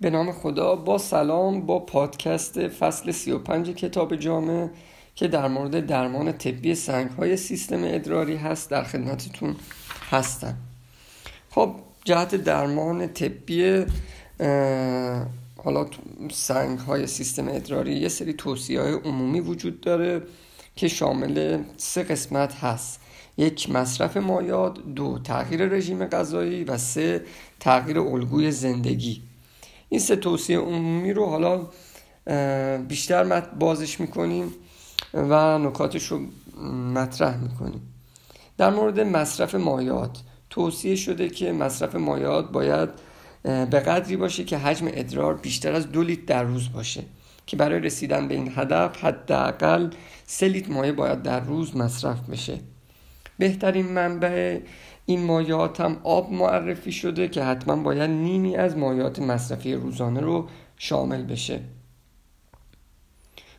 [0.00, 4.70] به نام خدا با سلام با پادکست فصل 35 کتاب جامعه
[5.14, 9.56] که در مورد درمان طبی سنگ های سیستم ادراری هست در خدمتتون
[10.10, 10.54] هستم.
[11.50, 11.74] خب
[12.04, 13.84] جهت درمان طبی
[15.64, 15.86] حالا
[16.32, 20.22] سنگ های سیستم ادراری یه سری توصیه های عمومی وجود داره
[20.76, 23.00] که شامل سه قسمت هست.
[23.38, 27.24] یک مصرف مایات دو تغییر رژیم غذایی و سه
[27.60, 29.22] تغییر الگوی زندگی.
[29.88, 31.66] این سه توصیه عمومی رو حالا
[32.78, 34.52] بیشتر بازش می‌کنیم
[35.14, 36.20] و نکاتش رو
[36.94, 37.80] مطرح می‌کنیم.
[38.58, 40.18] در مورد مصرف مایات
[40.50, 42.88] توصیه شده که مصرف مایات باید
[43.42, 47.02] به قدری باشه که حجم ادرار بیشتر از دو لیتر در روز باشه
[47.46, 49.90] که برای رسیدن به این هدف حداقل
[50.26, 52.58] سه لیتر مایع باید در روز مصرف بشه.
[53.38, 54.60] بهترین منبع
[55.06, 60.48] این مایات هم آب معرفی شده که حتما باید نیمی از مایات مصرفی روزانه رو
[60.76, 61.60] شامل بشه.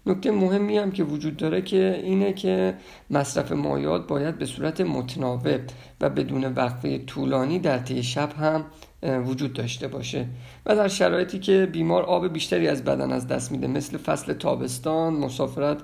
[0.07, 2.77] نکته مهمی هم که وجود داره که اینه که
[3.09, 5.59] مصرف مایات باید به صورت متناوب
[6.01, 8.65] و بدون وقفه طولانی در طی شب هم
[9.03, 10.27] وجود داشته باشه
[10.65, 15.13] و در شرایطی که بیمار آب بیشتری از بدن از دست میده مثل فصل تابستان
[15.13, 15.77] مسافرت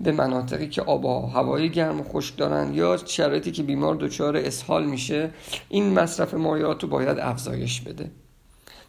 [0.00, 4.36] به مناطقی که آب و هوای گرم و خشک دارن یا شرایطی که بیمار دچار
[4.36, 5.30] اسهال میشه
[5.68, 8.10] این مصرف مایات رو باید افزایش بده.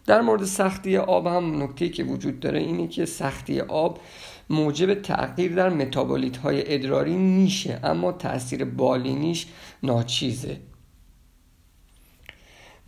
[0.05, 3.99] در مورد سختی آب هم نکته که وجود داره اینه که سختی آب
[4.49, 9.47] موجب تغییر در متابولیت های ادراری میشه اما تاثیر بالینیش
[9.83, 10.57] ناچیزه.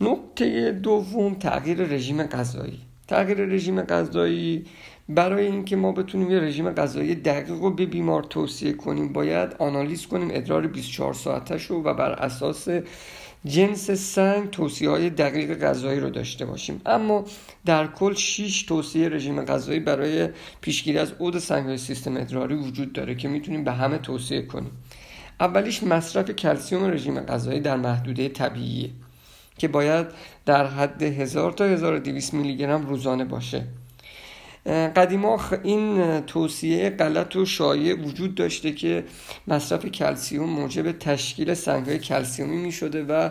[0.00, 2.80] نکته دوم تغییر رژیم غذایی.
[3.08, 4.64] تغییر رژیم غذایی
[5.14, 10.06] برای اینکه ما بتونیم یه رژیم غذایی دقیق رو به بیمار توصیه کنیم باید آنالیز
[10.06, 12.68] کنیم ادرار 24 ساعتش رو و بر اساس
[13.44, 16.80] جنس سنگ توصیه های دقیق غذایی رو داشته باشیم.
[16.86, 17.24] اما
[17.64, 20.28] در کل 6 توصیه رژیم غذایی برای
[20.60, 24.72] پیشگیری از عود سنگ های سیستم ادراری وجود داره که می‌تونیم به همه توصیه کنیم.
[25.40, 28.90] اولیش مصرف کلسیوم رژیم غذایی در محدوده طبیعیه
[29.58, 30.06] که باید
[30.46, 33.64] در حد 1000 تا 1200 میلی گرم روزانه باشه.
[34.66, 39.04] قدیما این توصیه غلط و شایع وجود داشته که
[39.48, 43.30] مصرف کلسیوم موجب تشکیل سنگهای کلسیومی می شده و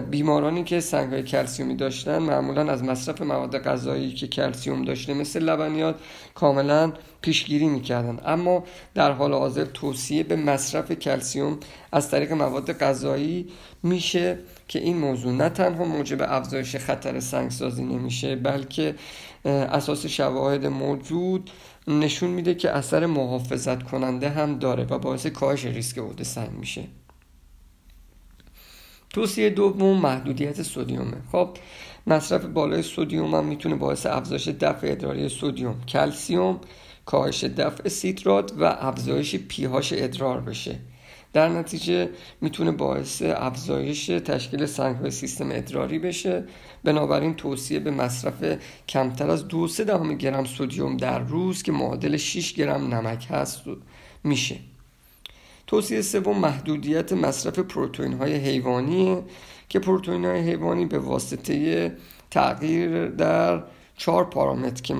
[0.00, 5.96] بیمارانی که سنگهای کلسیومی داشتن معمولا از مصرف مواد غذایی که کلسیوم داشته مثل لبنیات
[6.34, 8.20] کاملا پیشگیری می‌کردن.
[8.26, 11.58] اما در حال حاضر توصیه به مصرف کلسیوم
[11.92, 13.48] از طریق مواد غذایی
[13.82, 14.38] میشه.
[14.68, 18.94] که این موضوع نه تنها موجب افزایش خطر سنگسازی نمیشه بلکه
[19.44, 21.50] اساس شواهد موجود
[21.88, 26.84] نشون میده که اثر محافظت کننده هم داره و باعث کاهش ریسک عود سنگ میشه.
[29.10, 31.50] توصیه دوم محدودیت سودیومه خب
[32.06, 36.60] مصرف بالای سودیوم هم می‌تونه باعث افزایش دفع ادراری سودیوم کلسیوم
[37.06, 40.78] کاهش دفع سیترات و افزایش پیهاش ادرار بشه.
[41.32, 46.44] در نتیجه می‌تونه باعث افزایش تشکیل سنگ سیستم ادراری بشه.
[46.84, 48.58] بنابراین توصیه به مصرف
[48.88, 53.62] کمتر از دو سه دهم گرم سودیوم در روز که معادل 6 گرم نمک هست
[54.24, 54.56] میشه.
[55.66, 59.16] توصیه سوم محدودیت مصرف پروتئین های حیوانی
[59.68, 61.92] که پروتئین های حیوانی به واسطه
[62.30, 63.62] تغییر در
[63.96, 64.94] چهار پارامتر که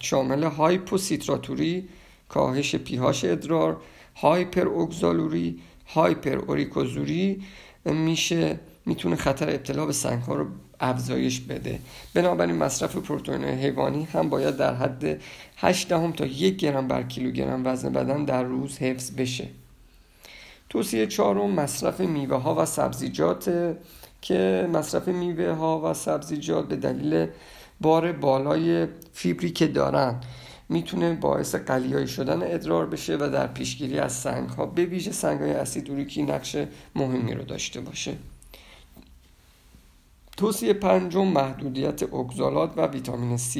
[0.00, 1.88] شامل هایپوسیتراتوری
[2.28, 3.80] کاهش پیهاش ادرار
[4.16, 7.42] هایپر اوگزالوری هایپر اوریکوزوری
[7.84, 10.46] میشه می‌تونه خطر ابتلا به سنگ ها رو
[10.80, 11.78] افزایش بده.
[12.14, 15.20] بنابراین مصرف پروتئین حیوانی هم باید در حد
[15.56, 19.48] 8 دهم تا یک گرم بر کیلوگرم وزن بدن در روز حفظ بشه.
[20.70, 23.76] توصیه چهارم مصرف میوه ها و سبزیجات
[24.22, 27.26] که مصرف میوه ها و سبزیجات به دلیل
[27.80, 30.20] بار بالای فیبری که دارن.
[30.68, 35.40] می‌تونه باعث قلیایی شدن ادرار بشه و در پیشگیری از سنگ ها به ویژه سنگ
[35.40, 36.56] های اسید اوریکی نقش
[36.94, 38.16] مهمی رو داشته باشه.
[40.36, 43.58] توصیه پنجم محدودیت اگزالات و ویتامین C.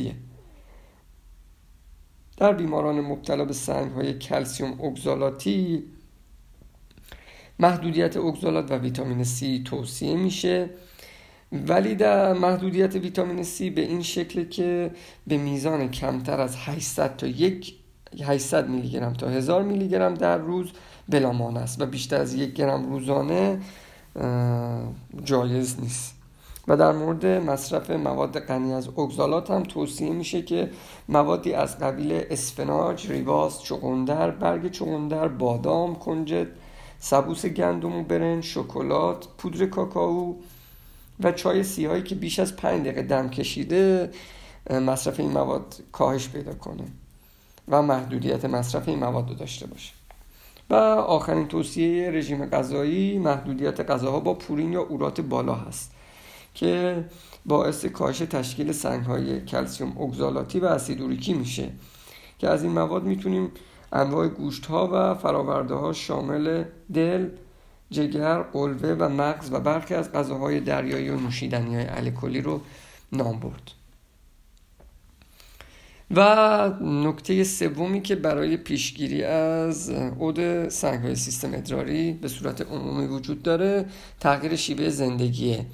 [2.36, 5.84] در بیماران مبتلا به سنگ های کلسیوم اگزالاتی
[7.58, 10.70] محدودیت اگزالات و ویتامین C توصیه میشه.
[11.52, 14.90] ولی در محدودیت ویتامین C به این شکل که
[15.26, 17.74] به میزان کمتر از 800 تا یک
[18.22, 20.70] 800 میلی گرم تا 1000 میلی گرم در روز
[21.08, 23.60] بلامان است و بیشتر از یک گرم روزانه
[25.24, 26.14] جایز نیست.
[26.68, 30.70] و در مورد مصرف مواد غنی از اگزالات هم توصیه میشه که
[31.08, 36.46] موادی از قبیل اسفناج، ریواز، چغندر، برگ چغندر، بادام، کنجد،
[36.98, 40.34] سبوس گندم و برنج، شکلات، پودر کاکائو
[41.20, 44.10] و چای سیاهی که بیش از پنج دقیقه دم کشیده
[44.70, 46.84] مصرف این مواد کاهش پیدا کنه
[47.68, 49.92] و محدودیت مصرف این مواد رو داشته باشه.
[50.70, 55.92] و آخرین توصیه رژیم غذایی محدودیت غذاها با پورین یا اورات بالا هست
[56.54, 57.04] که
[57.46, 61.70] باعث کاهش تشکیل سنگ های کلسیوم اگزالاتی و اسیدوریکی میشه
[62.38, 63.50] که از این مواد می‌تونیم
[63.92, 67.28] انواع گوشت ها و فراورده ها شامل دل،
[67.90, 72.60] جگر، قلوه و مغز و برخی از غذاهای دریایی و نوشیدنی های الکلی رو
[73.12, 73.70] نام برد.
[76.10, 83.06] و نکته سومی که برای پیشگیری از عود سنگ های سیستم ادراری به صورت عمومی
[83.06, 83.84] وجود داره
[84.20, 85.66] تغییر شیوه زندگیه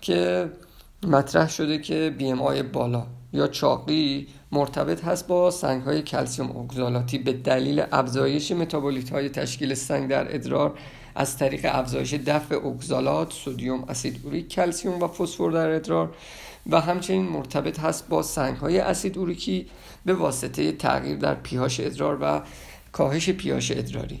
[0.00, 0.50] که
[1.06, 7.18] مطرح شده که بی ام بالا یا چاقی مرتبط هست با سنگ های کلسیوم اگزالاتی
[7.18, 10.78] به دلیل افزایش متابولیت های تشکیل سنگ در ادرار
[11.14, 16.14] از طریق افزایش دفع اگزالات سودیوم اسید اوریک کلسیوم و فسفر در ادرار.
[16.70, 19.66] و همچنین مرتبط هست با سنگ های اسید اوریکی
[20.04, 22.40] به واسطه تغییر در پیهاش ادرار و
[22.92, 24.20] کاهش پیهاش ادراری.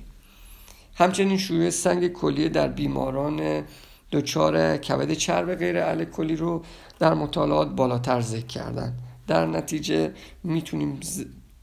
[0.94, 3.64] همچنین شیوع سنگ کلیه در بیماران
[4.12, 6.62] دچار کبد چرب غیر الکلی رو
[6.98, 8.94] در مطالعات بالاتر ذکر کردن
[9.26, 10.12] در نتیجه
[10.44, 11.00] می‌تونیم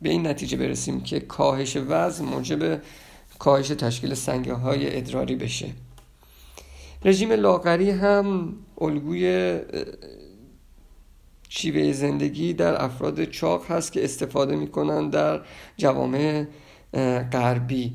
[0.01, 2.81] به این نتیجه برسیم که کاهش وزن موجب
[3.41, 5.69] کاهش تشکیل سنگه های ادراری بشه.
[7.05, 9.59] رژیم لاغری هم الگوی
[11.49, 15.41] شیوه زندگی در افراد چاق هست که استفاده می‌کنن در
[15.77, 16.45] جوامع
[17.31, 17.93] غربی.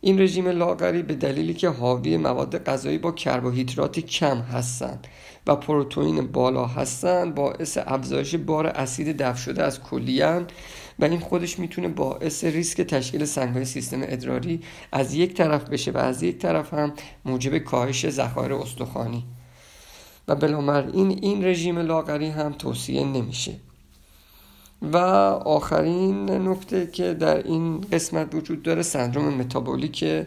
[0.00, 5.06] این رژیم لاغری به دلیلی که حاوی مواد غذایی با کربوهیدرات کم هستند
[5.46, 10.46] و پروتئین بالا هستند باعث افزایش بار اسید دفع شده از کلیان
[10.98, 14.60] و این خودش می‌تونه باعث ریسک تشکیل سنگهای سیستم ادراری
[14.92, 16.92] از یک طرف بشه و از یک طرف هم
[17.24, 19.24] موجب کاهش ذخایر استخوانی.
[20.28, 23.54] و بنابراین این رژیم لاغری هم توصیه نمیشه.
[24.82, 24.96] و
[25.44, 30.26] آخرین نکته که در این قسمت وجود داره سندروم متابولیک.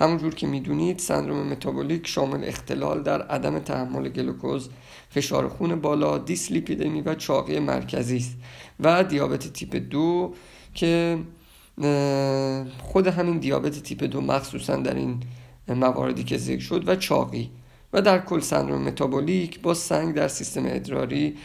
[0.00, 4.68] همونجور که می‌دونید سندروم متابولیک شامل اختلال در عدم تحمل گلوکوز
[5.10, 8.36] فشار خون بالا دیسلیپیدمی و چاقی مرکزی است.
[8.80, 10.34] و دیابت تیپ دو
[10.74, 11.18] که
[12.78, 15.20] خود همین دیابت تیپ دو مخصوصا در این
[15.68, 17.50] مواردی که ذکر شد و چاقی.
[17.92, 21.36] و در کل سندروم متابولیک با سنگ در سیستم ادراری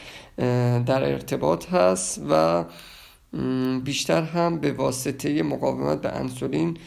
[0.86, 2.66] در ارتباط هست و
[3.84, 6.78] بیشتر هم به واسطه مقاومت به انسولین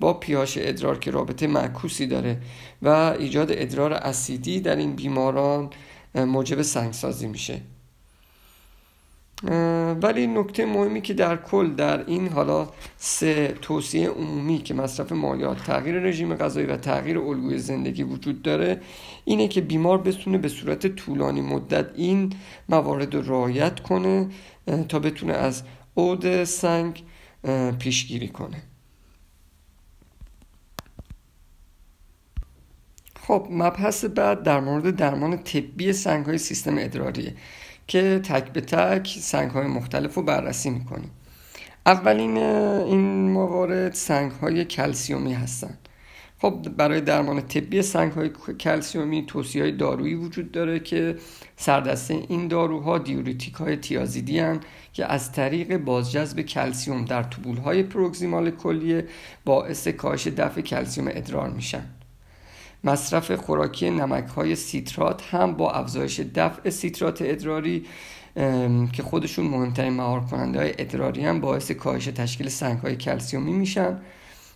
[0.00, 2.40] با پیاش ادرار که رابطه معکوسی داره
[2.82, 2.88] و
[3.18, 5.70] ایجاد ادرار اسیدی در این بیماران
[6.14, 7.60] موجب سنگسازی میشه.
[10.02, 15.64] ولی نکته مهمی که در کل در این حالا سه توصیه عمومی که مصرف مالیات
[15.64, 18.80] تغییر رژیم غذایی و تغییر الگوی زندگی وجود داره
[19.24, 22.32] اینه که بیمار بتونه به صورت طولانی مدت این
[22.68, 24.28] موارد رو رعایت کنه
[24.88, 25.62] تا بتونه از
[25.96, 27.02] عود سنگ
[27.78, 28.62] پیشگیری کنه.
[33.26, 37.34] خب مبحث بعد در مورد درمان طبی سنگ های سیستم ادراریه
[37.86, 41.10] که تک به تک سنگ های مختلف رو بررسی می‌کنیم.
[41.86, 45.78] اولین این موارد سنگ های کلسیومی هستند
[46.38, 51.16] خب برای درمان طبی سنگ های کلسیومی توصیه های دارویی وجود داره که
[51.56, 54.60] سردسته این داروها دیوریتیک های تیازیدی هن
[54.92, 59.06] که از طریق بازجذب کلسیوم در توبول های پروگزیمال کلیه
[59.44, 61.84] باعث کاهش دفع کلسیوم ادرار میشن.
[62.84, 67.86] مصرف خوراکی نمک های سیترات هم با افزایش دفع سیترات ادراری
[68.92, 73.98] که خودشون مهمترین مهار کننده های ادراری هم باعث کاهش تشکیل سنگ های کلسیومی میشن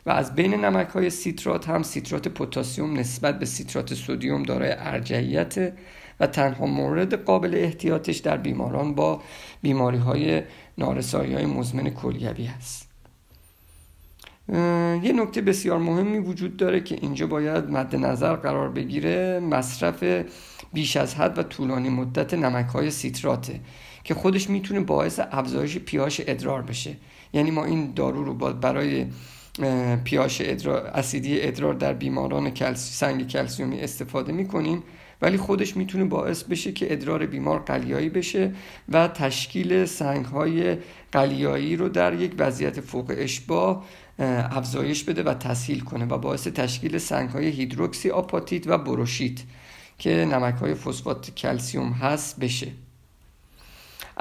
[0.06, 5.72] و از بین نمک های سیترات هم سیترات پتاسیم نسبت به سیترات سودیوم دارای ارجحیت
[6.20, 9.22] و تنها مورد قابل احتیاطش در بیماران با
[9.62, 10.42] بیماری های
[10.78, 12.87] نارسایی های مزمن کلیوی است
[15.02, 20.04] یه نکته بسیار مهمی وجود داره که اینجا باید مد نظر قرار بگیره مصرف
[20.72, 23.60] بیش از حد و طولانی مدت نمک های سیتراته
[24.04, 26.96] که خودش می‌تونه باعث افزایش pH ادرار بشه.
[27.32, 29.06] یعنی ما این دارو رو برای
[30.04, 34.82] پیاش ادرار اسیدی ادرار در بیماران سنگ کلسیومی استفاده می‌کنیم
[35.22, 38.52] ولی خودش می‌تونه باعث بشه که ادرار بیمار قلیایی بشه
[38.88, 40.76] و تشکیل سنگ های
[41.12, 43.84] قلیایی رو در یک وضعیت فوق اشباه
[44.18, 49.38] افزایش بده و تسهیل کنه و باعث تشکیل سنگ های هیدروکسی آپاتیت و بروشیت
[49.98, 52.68] که نمک های فسفات کلسیوم هست بشه.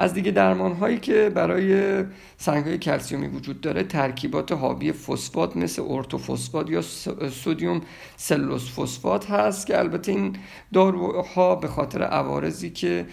[0.00, 2.04] از دیگه درمان هایی که برای
[2.36, 6.82] سنگ های کلسیومی وجود داره ترکیبات حاوی فسفات مثل ارتوفسفات یا
[7.30, 7.80] سودیوم
[8.16, 10.36] سلوس فسفات هست که البته این
[10.72, 13.06] داروها به خاطر عوارضی که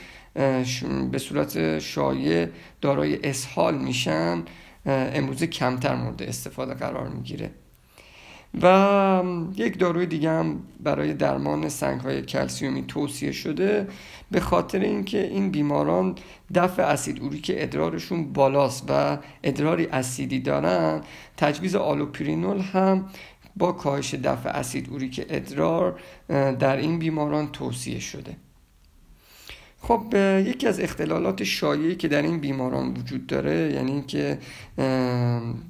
[1.12, 2.48] به صورت شایع
[2.82, 4.44] دارای اسهال میشن
[4.86, 7.51] امروز کمتر مورد استفاده قرار می‌گیره.
[8.62, 9.24] و
[9.56, 13.88] یک داروی دیگه هم برای درمان سنگ های کلسیومی توصیه شده
[14.32, 16.15] به خاطر اینکه این بیماران
[16.56, 21.01] دفع اسید اوریک ادرارشون بالاست و ادراری اسیدی دارن
[21.38, 23.06] تجویز آلوپرینول هم
[23.56, 26.00] با کاهش دفع اسید اوریک ادرار
[26.60, 28.38] در این بیماران توصیه شده.
[29.88, 30.15] خب
[30.46, 34.38] یکی از اختلالات شایعی که در این بیماران وجود داره یعنی اینکه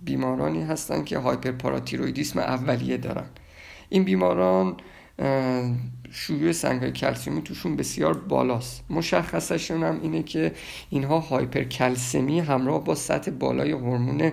[0.06, 3.26] بیمارانی هستن که هایپرپاراتیرویدیسم اولیه دارن.
[3.90, 4.78] این بیماران
[6.12, 8.84] شیوع سنگ های کلسیومی توشون بسیار بالاست.
[8.90, 10.52] مشخصشون هم اینه که
[10.90, 14.32] اینها هایپرکلسمی همراه با سطح بالای هورمون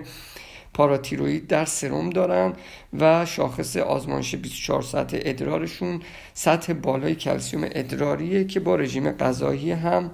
[0.73, 2.53] پاراتیروید در سرم دارن
[2.99, 5.99] و شاخص آزمایش 24 سطح ادرارشون
[6.33, 10.11] سطح بالای کلسیوم ادراریه که با رژیم غذایی هم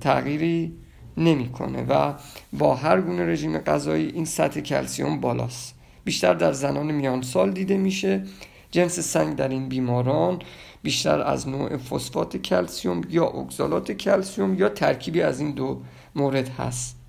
[0.00, 0.72] تغییری
[1.16, 2.14] نمی‌کنه و
[2.52, 5.74] با هر گونه رژیم غذایی این سطح کلسیوم بالاست.
[6.04, 8.24] بیشتر در زنان میان سال دیده میشه.
[8.70, 10.38] جنس سنگ در این بیماران
[10.82, 15.80] بیشتر از نوع فسفات کلسیوم یا اگزالات کلسیوم یا ترکیبی از این دو
[16.14, 16.99] مورد هست.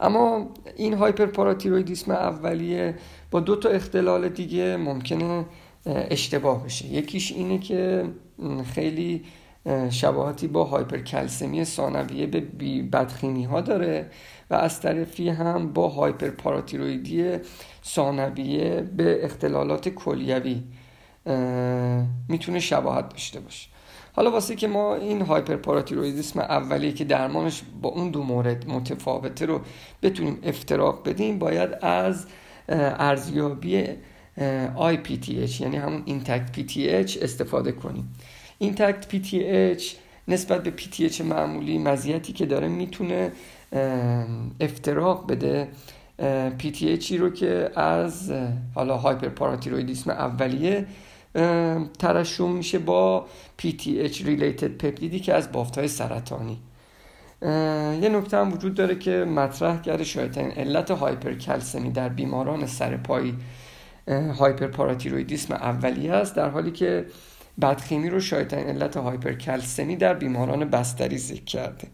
[0.00, 2.94] اما این هایپرپاراتیرویدیسم اولیه
[3.30, 5.44] با دو تا اختلال دیگه ممکنه
[5.86, 6.86] اشتباه بشه.
[6.86, 8.04] یکیش اینه که
[8.74, 9.24] خیلی
[9.90, 12.40] شباهتی با هایپرکلسمی ثانویه به
[12.82, 14.10] بدخیمی ها داره
[14.50, 17.38] و از طرفی هم با هایپرپاراتیرویدی
[17.84, 20.62] ثانویه به اختلالات کلیوی
[22.28, 23.68] می‌تونه شباهت داشته باشه.
[24.16, 29.60] حالا واسه که ما این هایپرپاراتیرویدیسم اولیه که درمانش با اون دو مورد متفاوته رو
[30.02, 32.26] بتونیم افتراق بدیم باید از
[32.68, 33.84] ارزیابی
[34.76, 38.14] IPTH یعنی همون intact PTH استفاده کنیم.
[38.58, 39.82] intact PTH
[40.28, 43.32] نسبت به PTH معمولی مزیتی که داره می‌تونه
[44.60, 45.68] افتراق بده
[46.58, 48.32] PTH رو که از
[48.74, 50.86] حالا هایپرپاراتیرویدیسم اولیه
[51.98, 53.26] ترشم میشه با
[53.62, 56.58] PTH related peptide ی که از های سرطانی.
[58.02, 63.34] یه نکته هم وجود داره که مطرح کرده شاید این علت هایپرکلسمی در بیماران سرپایی
[64.08, 67.06] هایپرپاراتیرویدیسم اولیه است در حالی که
[67.62, 71.88] بدخیمی رو شاید علت هایپرکلسمی در بیماران بستری ذکر کرده.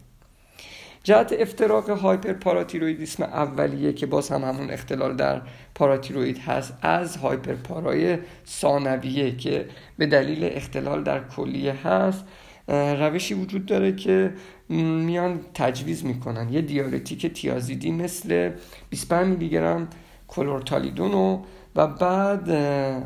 [1.03, 5.41] جهت افتراق هایپر پاراتیرویدیسم اولیه که باز هم همون اختلال در
[5.75, 8.17] پاراتیروید هست از هایپر پارای
[8.47, 9.65] ثانویه که
[9.97, 12.25] به دلیل اختلال در کلیه هست
[12.67, 14.33] روشی وجود داره که
[14.69, 16.53] میان تجویز می‌کنن.
[16.53, 18.51] یه دیالتیک تیازیدی مثل
[18.89, 19.87] 25 میلی گرم
[20.27, 21.41] کلورتالیدونو
[21.75, 22.49] و بعد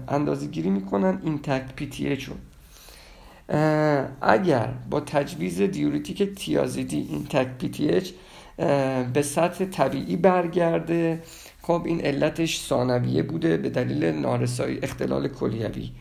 [0.07, 2.33] اندازه گیری می‌کنن intact PTH رو.
[4.21, 8.11] اگر با تجویز دیوریتیک تیازیدی intact PTH
[9.13, 11.23] به سطح طبیعی برگرده
[11.61, 15.91] خب این علتش ثانویه بوده به دلیل نارسایی اختلال کلیوی.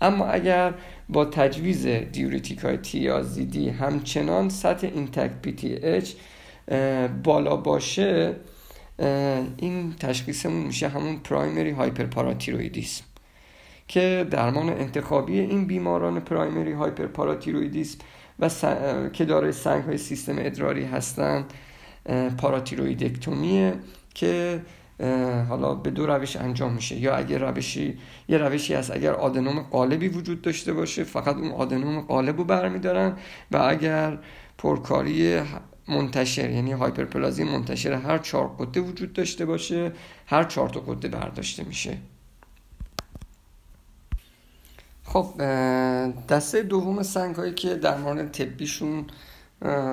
[0.00, 0.74] اما اگر
[1.08, 6.12] با تجویز دیوریتیک های تیازیدی همچنان سطح intact PTH
[7.24, 8.36] بالا باشه
[9.56, 13.04] این تشخیصمون میشه همون پرایمری هایپرپاراتیرویدیسم
[13.90, 17.98] که درمان انتخابی این بیماران پرایمری هایپرپاراتیرویدیسم
[18.38, 18.48] و
[19.12, 21.52] که دارای سنگ های سیستم ادراری هستند
[22.38, 23.74] پاراتیرویدکتومیه
[24.14, 24.62] که
[25.48, 26.96] حالا به دو روش انجام میشه.
[26.96, 32.00] یا اگر روشی یه روشی هست اگر آدنوم قالبی وجود داشته باشه فقط اون آدنوم
[32.00, 33.16] قالب رو برمیدارن
[33.50, 34.18] و اگر
[34.58, 35.40] پرکاری
[35.88, 39.92] منتشر یعنی هایپرپلازی منتشر هر چهار قطه وجود داشته باشه
[40.26, 41.96] هر چهار تا قطه برداشته میشه.
[45.12, 45.42] خب
[46.28, 49.04] دسته دوم سنگ هایی که در مورد طبیشون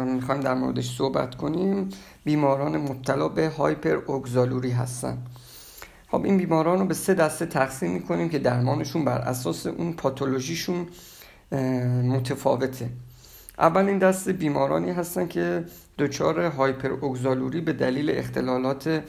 [0.06, 1.90] می‌خوایم در موردش صحبت کنیم
[2.24, 5.18] بیماران مبتلا به هایپر اوگزالوری هستن.
[6.12, 10.88] خب این بیماران رو به سه دسته تقسیم می‌کنیم که درمانشون بر اساس اون پاتولوژیشون
[12.04, 12.90] متفاوته.
[13.60, 15.66] اول این دسته بیمارانی هستن که
[15.98, 19.04] دچار هایپر اوگزالوری به دلیل اختلالات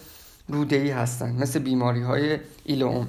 [0.48, 3.08] رودهی هستن مثل بیماری های ایلوم.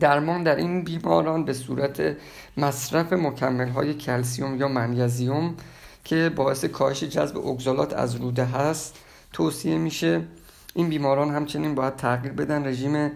[0.00, 2.16] درمان در این بیماران به صورت
[2.56, 5.54] مصرف مکمل های کلسیوم یا منیزیوم
[6.04, 8.98] که باعث کاهش جذب اگزالات از روده هست
[9.32, 10.22] توصیه میشه
[10.74, 12.66] این بیماران همچنین باید تغییر بدن.
[12.66, 13.10] رژیم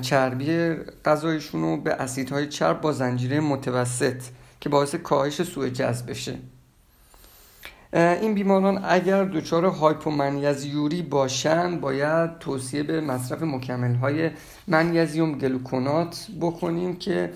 [0.00, 4.22] چربی غذایشون رو به اسیدهای چرب با زنجیره متوسط
[4.60, 6.38] که باعث کاهش سوء جذب بشه.
[7.92, 14.30] این بیماران اگر دچار هایپومنیزیوری باشند باید توصیه به مصرف مکمل های
[14.68, 17.32] منیزیوم گلوکونات بکنیم که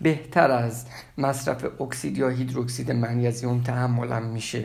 [0.00, 0.86] بهتر از
[1.18, 4.64] مصرف اکسید یا هیدروکسید منیزیم تحملم میشه.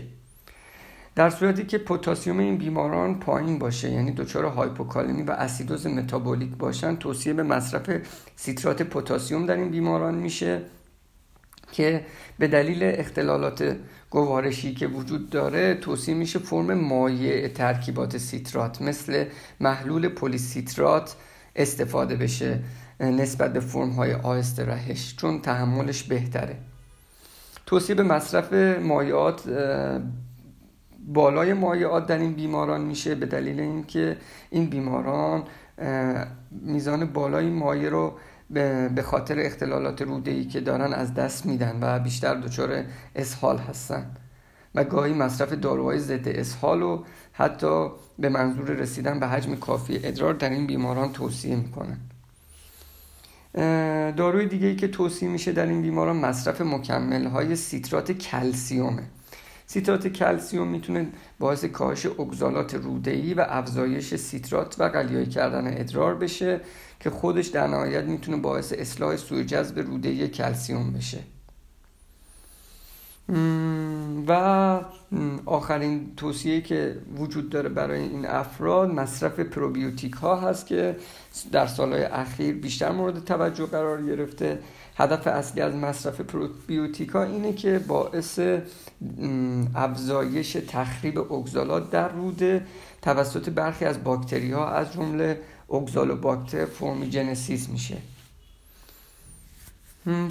[1.15, 6.95] در صورتی که پتاسیم این بیماران پایین باشه یعنی دچار هایپوکالمی و اسیدوز متابولیک باشن
[6.95, 7.89] توصیه به مصرف
[8.35, 10.61] سیترات پتاسیم در این بیماران میشه.
[11.71, 12.05] که
[12.39, 13.77] به دلیل اختلالات
[14.09, 19.25] گوارشی که وجود داره توصیه میشه فرم مایع ترکیبات سیترات مثل
[19.59, 21.15] محلول پلی سیترات
[21.55, 22.59] استفاده بشه
[22.99, 26.57] نسبت به فرم های آهسته رهش چون تحملش بهتره.
[27.65, 29.49] توصیه به مصرف مایعات
[31.07, 34.17] بالای مایعات در این بیماران میشه به دلیل اینکه
[34.49, 35.43] این بیماران
[36.51, 38.13] میزان بالای مایع رو
[38.95, 42.83] به خاطر اختلالات روده ای که دارن از دست میدن و بیشتر دچار
[43.15, 44.11] اسهال هستن.
[44.75, 47.03] و گاهی مصرف داروهای ضد اسهال و
[47.33, 47.89] حتی
[48.19, 51.97] به منظور رسیدن به حجم کافی ادرار در این بیماران توصیه می‌کنن.
[54.11, 59.03] داروی دیگه ای که توصیه میشه در این بیماران مصرف مکمل های سیترات کلسیومه.
[59.67, 61.07] سیترات کلسیوم می‌تونه
[61.39, 66.61] باعث کاهش اگزالات روده‌ای و افزایش سیترات و قلیایی کردن ادرار بشه
[67.01, 71.19] که خودش در نهایت می‌تونه باعث اصلاح سوء جذب روده‌ای کلسیوم بشه.
[74.27, 74.79] و
[75.45, 80.95] آخرین توصیه که وجود داره برای این افراد مصرف پروبیوتیک ها هست که
[81.51, 84.59] در سالهای اخیر بیشتر مورد توجه قرار گرفته.
[84.95, 88.39] هدف اصلی از مصرف پروبیوتیک ها اینه که باعث
[89.75, 92.65] افزایش تخریب اگزالات در روده
[93.01, 95.41] توسط برخی از باکتری ها از جمله
[95.73, 97.97] Oxalobacter formigenes میشه.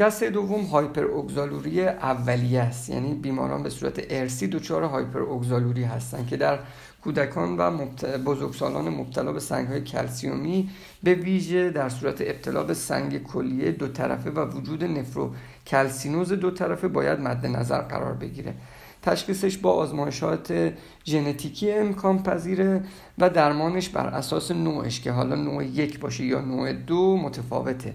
[0.00, 2.90] دسته دوم هایپر اگزالوری اولیه است.
[2.90, 6.58] یعنی بیماران به صورت ارثی دچار هایپر اگزالوری هستند که در
[7.02, 7.86] کودکان و
[8.26, 10.70] بزرگسالان مبتلا به سنگ های کلسیومی
[11.02, 15.34] به ویژه در صورت ابتلا به سنگ کلیه دو طرفه و وجود نفرو
[15.66, 18.54] کلسینوز دو طرفه باید مد نظر قرار بگیره.
[19.02, 20.72] تشخیصش با آزمایشات
[21.04, 22.82] ژنتیکی امکان پذیره
[23.18, 27.94] و درمانش بر اساس نوعش که حالا نوع یک باشه یا نوع دو متفاوته.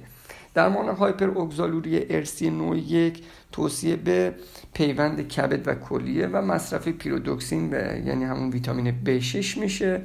[0.54, 4.34] درمان هایپر اگزالوری ارسی نوع یک توصیه به
[4.74, 10.02] پیوند کبد و کلیه و مصرف پیرودوکسین به یعنی همون ویتامین B6 میشه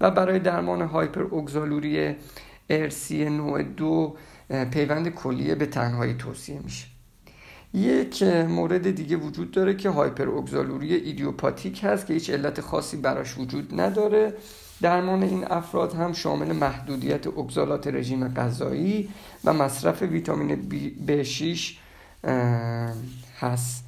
[0.00, 2.14] و برای درمان هایپر اگزالوری
[2.70, 4.16] ارسی نوع دو
[4.70, 6.91] پیوند کلیه به تنهایی توصیه میشه.
[7.74, 13.38] یک مورد دیگه وجود داره که هایپر اگزالوری ایدیوپاتیک هست که هیچ علت خاصی براش
[13.38, 14.34] وجود نداره.
[14.82, 19.08] درمان این افراد هم شامل محدودیت اگزالات رژیم غذایی
[19.44, 20.58] و مصرف ویتامین
[21.06, 21.60] B6
[23.40, 23.84] هست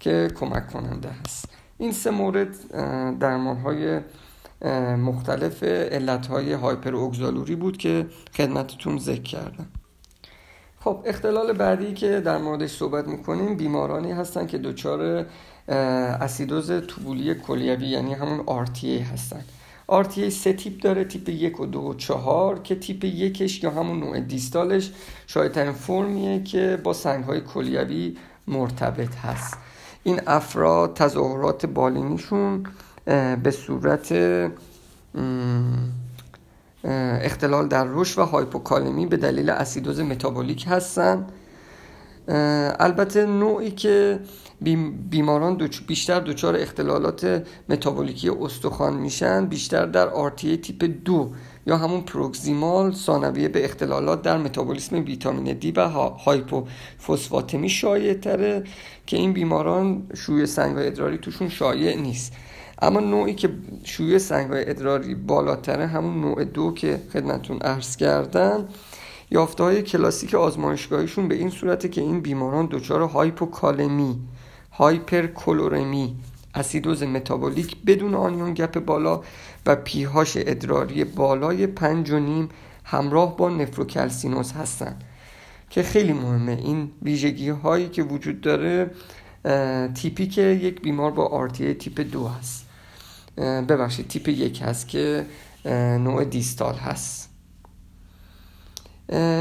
[0.00, 1.48] که کمک کننده هست.
[1.78, 2.68] این سه مورد
[3.18, 4.00] درمان های
[4.96, 9.66] مختلف علت های هایپر اگزالوری بود که خدمتتون ذکر کردم.
[10.88, 15.26] خب اختلال بعدی که در موردش صحبت می‌کنیم بیمارانی هستن که دچار
[15.68, 19.44] اسیدوز توبولی کلیوی یعنی همون RTA هستن.
[19.90, 24.00] RTA سه تیپ داره تیپ یک و دو و چهار که تیپ یکش یا همون
[24.00, 24.90] نوع دیستالش
[25.26, 29.58] شایدترین فرمیه که با سنگ های کلیوی مرتبط هست.
[30.02, 32.66] این افراد تظاهرات بالینیشون
[33.42, 34.12] به صورت
[36.84, 41.26] اختلال در رشد و هایپوکالمی به دلیل اسیدوز متابولیک هستن.
[42.78, 44.20] البته نوعی که
[45.10, 51.30] بیماران بیشتر دچار اختلالات متابولیکی استخوان میشن بیشتر در آرتیه تیپ دو
[51.66, 58.64] یا همون پروگزیمال ثانویه به اختلالات در متابولیسم ویتامین دی و هایپوفسفاتمی شایع تره
[59.06, 62.32] که این بیماران شیوع سنگ ادراری توشون شایع نیست.
[62.82, 63.50] اما نوعی که
[63.84, 68.68] شیوع سنگ ادراری بالاتره همون نوع دو که خدمتون عرض کردم
[69.30, 74.20] یافته های کلاسیک آزمایشگاهیشون به این صورته که این بیماران دچار هایپوکالمی
[74.72, 76.16] هایپرکلورمی
[76.54, 79.20] اسیدوز متابولیک بدون anion gap بالا
[79.66, 82.48] و pH ادراری بالای پنج و نیم
[82.84, 85.04] همراه با نفروکلسینوز هستند
[85.70, 88.90] که خیلی مهمه این ویژگی هایی که وجود داره
[89.94, 92.67] تیپی که یک بیمار با آرتیه تیپ دو هست.
[93.38, 95.26] ببخشید تیپ یک هست که
[96.00, 97.28] نوع دیستال هست.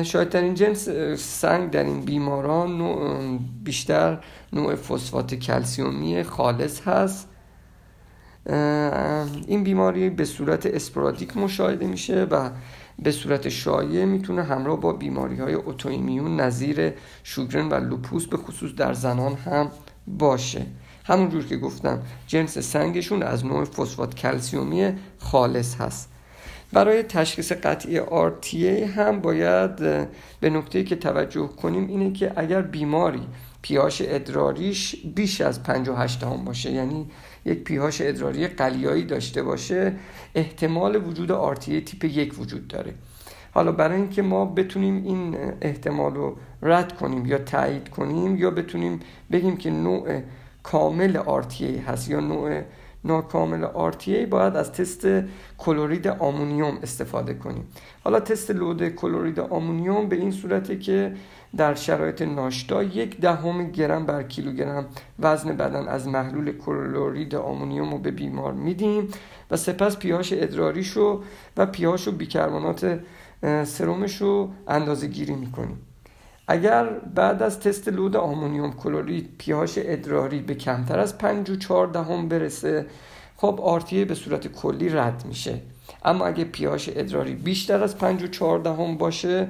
[0.04, 7.30] شاید در این جنس سنگ در این بیماران نوع بیشتر نوع فسفات کلسیومی خالص هست.
[9.48, 12.50] این بیماری به صورت اسپورادیک مشاهده میشه و
[13.00, 18.76] به صورت شایع می‌تونه همراه با بیماری های اوتوایمیون نظیر شوگرن و لوپوس به خصوص
[18.76, 19.72] در زنان هم
[20.08, 20.66] باشه.
[21.08, 26.10] همونجور که گفتم جنس سنگشون از نوع فسفات کلسیومی خالص هست.
[26.74, 29.76] برای تشخیص قطعی RTA هم باید
[30.40, 33.28] به نکته که توجه کنیم اینه که اگر بیماری
[33.62, 37.06] پیاش ادراریش بیش از 58 هم باشه یعنی
[37.46, 39.94] یک پیهاش ادراری قلیایی داشته باشه
[40.36, 42.94] احتمال وجود آرتیه تیپ یک وجود داره.
[43.54, 49.00] حالا برای اینکه ما بتونیم این احتمال رو رد کنیم یا تایید کنیم یا بتونیم
[49.32, 50.22] بگیم که نوع
[50.72, 52.62] کامل آرتیه هست یا نوع
[53.04, 55.08] ناکامل RTA باید از تست
[55.58, 57.68] کلورید آمونیوم استفاده کنیم.
[58.04, 61.16] حالا تست لود کلورید آمونیوم به این صورته که
[61.58, 64.86] در شرایط ناشتا یک دهم گرم بر کیلوگرم
[65.20, 69.08] وزن بدن از محلول کلورید آمونیوم رو به بیمار میدیم
[69.52, 71.24] و سپس پیهاش ادراریشو
[71.58, 73.00] و پیهاش و بیکربنات
[73.64, 75.87] سرمش رو اندازه گیری می‌کنیم.
[76.48, 81.88] اگر بعد از تست لود آمونیوم کلورید پیهاش ادراری به کمتر از 5 و 4
[81.88, 82.86] دهم برسه
[83.38, 85.60] خب آرتیه به صورت کلی رد میشه.
[86.06, 89.48] اما اگه پیهاش ادراری بیشتر از 5 و 4 دهم باشه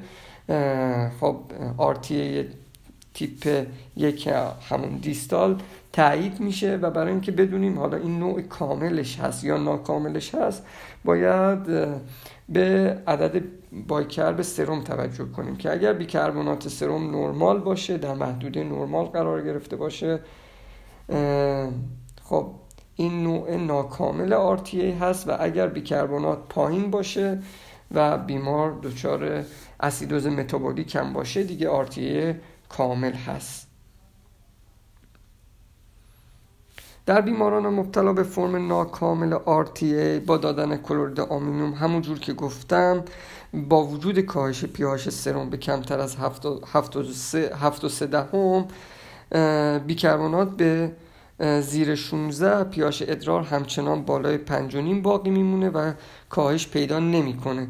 [1.20, 1.40] خب
[1.78, 2.48] آرتیه
[3.14, 4.28] تیپ یک
[4.70, 5.62] همون دیستال
[5.94, 10.66] تایید میشه و برای اینکه بدونیم حالا این نوع کاملش هست یا ناکاملش هست
[11.06, 11.64] باید
[12.50, 13.42] به عدد
[13.88, 19.75] بایکرب سرم توجه کنیم که اگر بیکربنات سرم نرمال باشه در محدوده نرمال قرار گرفته
[19.75, 20.19] باشه
[22.23, 22.51] خب
[22.95, 27.39] این نوع ناکامل آرتیه هست و اگر بیکربنات پایین باشه
[27.91, 29.45] و بیمار دچار
[29.80, 33.67] اسیدوز متابولیک هم باشه دیگه آرتیه کامل هست.
[37.06, 43.03] در بیماران مبتلا به فرم ناکامل RTA با دادن کلورید آمونیوم همونجور که گفتم
[43.54, 48.68] با وجود کاهش پیاش سرم به کمتر از 7.3 دهم
[49.80, 50.92] بیکربنات به
[51.62, 55.94] زیر 16 پیاش ادرار همچنان بالای 5.5 باقی میمونه و
[56.30, 57.68] کاهش پیدا نمی‌کنه.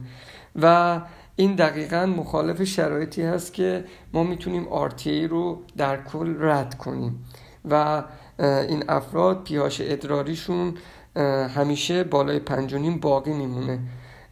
[0.61, 1.01] و
[1.35, 7.25] این دقیقا مخالف شرایطی هست که ما می‌تونیم RTA رو در کل رد کنیم.
[7.69, 8.03] و
[8.39, 10.73] این افراد پیهاش ادراریشون
[11.55, 13.79] همیشه بالای پنجونیم باقی میمونه.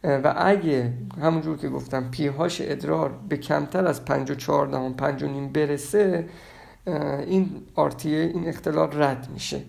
[0.06, 0.92] و اگه
[1.22, 6.28] همونجور که گفتم پیهاش ادرار به کمتر از پنج و چهاردهم پنج و نیم برسه
[7.26, 9.62] این آرتیه این اختلال رد میشه.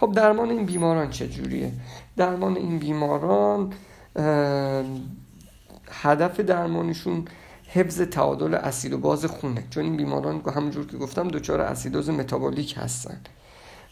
[0.00, 1.72] خب درمان این بیماران چجوریه؟
[2.16, 3.72] درمان این بیماران
[5.90, 7.24] هدف درمانشون
[7.66, 9.64] حفظ تعادل اسید و باز خونه.
[9.70, 13.20] چون این بیماران همونجور که گفتم دچار اسیدوز متابولیک هستن.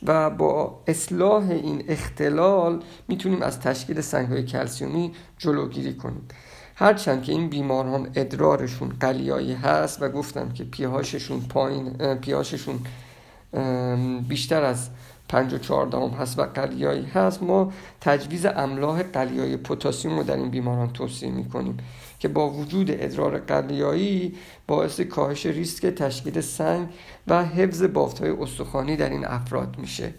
[0.03, 6.29] و با اصلاح این اختلال می‌تونیم از تشکیل سنگ های کلسیومی جلوگیری کنیم.
[6.75, 12.79] هرچند که این بیماران ادرارشون قلیایی هست و گفتم که پیهاششون پایین پیهاششون
[14.29, 14.89] بیشتر از
[15.29, 20.51] 5 و 14 هست و قلیایی هست ما تجویز املاح قلیایی پتاسیم رو در این
[20.51, 21.77] بیماران توصیه می‌کنیم.
[22.19, 24.35] که با وجود ادرار قلیایی
[24.67, 26.89] باعث کاهش ریسک تشکیل سنگ
[27.27, 27.83] و حفظ
[28.21, 30.15] های استخوانی در این افراد میشه.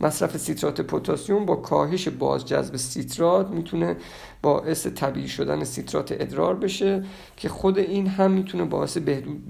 [0.00, 3.96] مصرف سیترات پتاسیم با کاهش بازجذب سیترات می‌تونه
[4.42, 7.04] باعث طبیعی شدن سیترات ادرار بشه
[7.36, 8.98] که خود این هم می‌تونه باعث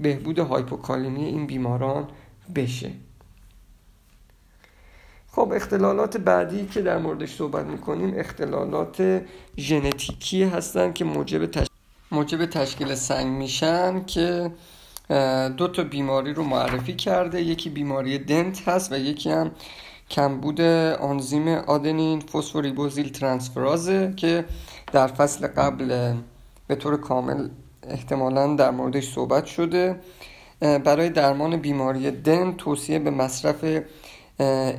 [0.01, 2.07] بهبود هایپوکالمی این بیماران
[2.55, 2.91] بشه.
[5.31, 9.21] خب اختلالات بعدی که در موردش صحبت می‌کنیم اختلالات
[9.57, 11.49] ژنتیکی هستن که موجب,
[12.11, 14.51] موجب تشکیل سنگ میشن که
[15.57, 17.41] دو تا بیماری رو معرفی کرده.
[17.41, 19.51] یکی بیماری دنت هست و یکی هم
[20.09, 24.45] کمبود آنزیم آدنین فسفوریبوزیل ترانسفرازه که
[24.91, 26.13] در فصل قبل
[26.67, 27.49] به طور کامل
[27.83, 29.99] احتمالا در موردش صحبت شده.
[30.59, 33.83] برای درمان بیماری دن توصیه به مصرف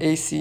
[0.01, 0.33] AC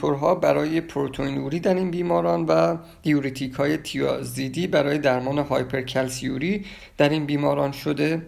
[0.00, 6.64] ها برای پروتئینوری در این بیماران و دیورتیک های تیازیدی برای درمان هایپرکلسیوری
[6.98, 8.22] در این بیماران شده.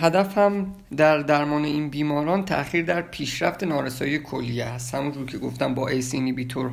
[0.00, 4.94] هدف هم در درمان این بیماران تاخیر در پیشرفت نارسایی کلیه است.
[4.94, 6.14] همونجور که گفتم با AC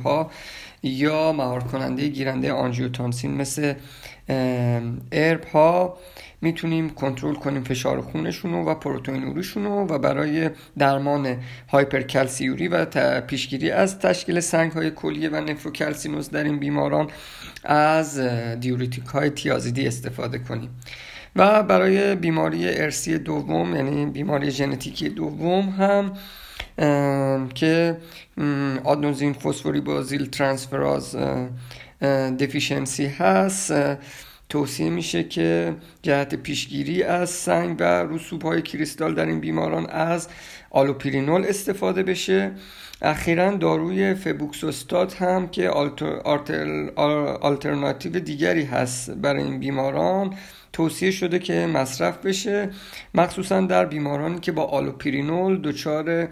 [0.04, 0.30] ها
[0.82, 3.74] یا مهار کننده گیرنده آنژیوتانسین مثل
[5.12, 5.98] ارب ها
[6.42, 11.36] می‌تونیم کنترل کنیم فشار خونشون و پروتئینوریشون و برای درمان
[11.68, 12.84] هایپرکلسیوری و
[13.20, 17.10] پیشگیری از تشکیل سنگ های کلیه و نفروکلسینوس در این بیماران
[17.64, 18.18] از
[18.60, 20.70] دیوریتیک های تیازیدی استفاده کنیم.
[21.36, 26.12] و برای بیماری ارسی دوم یعنی بیماری ژنتیکی دوم هم
[27.54, 27.96] که
[28.84, 31.16] adenosine phosphoribosyl transferase
[32.38, 33.74] deficiency هست.
[34.50, 40.28] توصیه میشه که جهت پیشگیری از سنگ و رسوب های کریستال در این بیماران از
[40.70, 42.52] آلوپورینول استفاده بشه.
[43.02, 45.68] اخیرا داروی فبوکسوستات هم که
[47.40, 50.34] آلترناتیو دیگری هست برای این بیماران
[50.72, 52.70] توصیه شده که مصرف بشه
[53.14, 56.28] مخصوصا در بیمارانی که با آلوپرینول دچار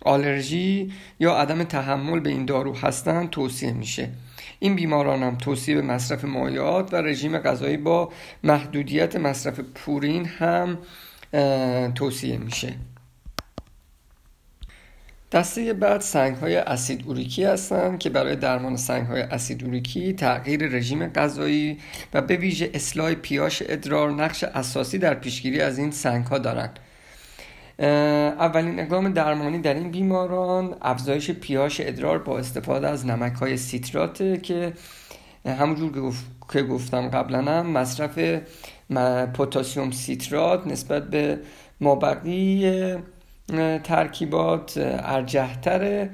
[0.00, 4.08] آلرژی یا عدم تحمل به این دارو هستند توصیه میشه.
[4.58, 8.12] این بیماران هم توصیه به مصرف مایعات و رژیم غذایی با
[8.44, 10.78] محدودیت مصرف پورین هم
[11.94, 12.74] توصیه میشه.
[15.32, 20.66] دسته بعد سنگ های اسید اوریکی هستند که برای درمان سنگ های اسید اوریکی تغییر
[20.66, 21.78] رژیم غذایی
[22.14, 26.78] و به ویژه اصلاح پیاش ادرار نقش اساسی در پیشگیری از این سنگ ها دارند
[27.78, 34.42] اولین اقدام درمانی در این بیماران افزایش پیاش ادرار با استفاده از نمک های سیترات
[34.42, 34.72] که
[35.46, 36.12] همونجور
[36.52, 38.18] که گفتم قبلا هم مصرف
[39.34, 41.38] پوتاسیوم سیترات نسبت به
[41.80, 42.96] مابقی
[43.84, 46.10] ترکیبات ارجهتره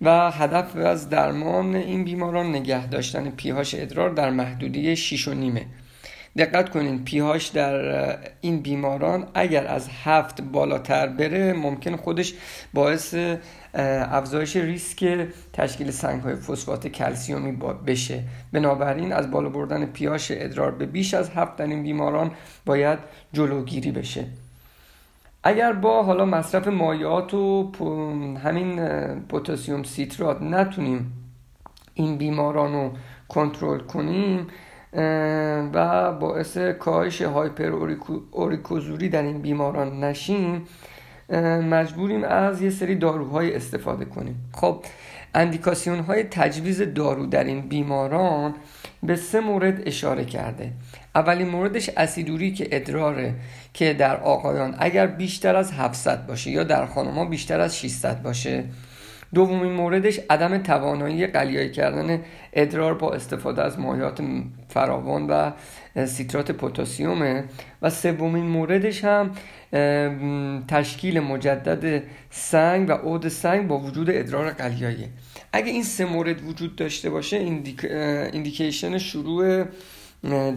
[0.00, 5.66] و هدف از درمان این بیماران نگه داشتن پیهاش ادرار در محدودی 6 و نیمه.
[6.38, 12.34] دقت کنین پیهاش در این بیماران اگر از هفت بالاتر بره ممکن خودش
[12.74, 13.14] باعث
[13.74, 17.52] افزایش ریسک تشکیل سنگ های فسفات کلسیومی
[17.86, 18.22] بشه.
[18.52, 22.30] بنابراین از بالا بردن پیهاش ادرار به بیش از هفت در این بیماران
[22.66, 22.98] باید
[23.32, 24.24] جلوگیری بشه.
[25.42, 27.72] اگر با حالا مصرف مایعات و
[28.44, 28.80] همین
[29.28, 31.12] پوتاسیوم سیترات نتونیم
[31.94, 32.90] این بیماران رو
[33.28, 34.46] کنترل کنیم
[35.72, 37.72] و باعث کاهش هایپر
[38.30, 40.66] اوریکوزوری در این بیماران نشیم.
[41.70, 44.50] مجبوریم از یه سری داروهای استفاده کنیم.
[44.54, 44.84] خب
[45.34, 48.54] اندیکاسیون های تجویز دارو در این بیماران
[49.02, 50.72] به سه مورد اشاره کرده.
[51.14, 53.34] اولین موردش اسیدوری که ادراره
[53.74, 58.64] که در آقایان اگر بیشتر از 700 باشه یا در خانمها بیشتر از 600 باشه.
[59.34, 64.22] دومین موردش عدم توانایی قلیایی کردن ادرار با استفاده از مایعات
[64.68, 65.50] فراوان و
[66.06, 67.44] سیترات پوتاسیومه
[67.82, 69.30] و سومین موردش هم
[70.68, 75.08] تشکیل مجدد سنگ و عود سنگ با وجود ادرار قلیایی
[75.52, 77.84] اگه این سه مورد وجود داشته باشه ایندیک...
[78.32, 79.64] ایندیکیشن شروع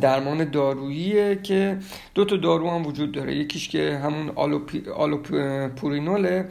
[0.02, 1.78] درمان داروییه که
[2.16, 3.36] دو تا دارو هم وجود داره.
[3.36, 4.30] یکیش که همون
[4.96, 6.50] آلوپورینوله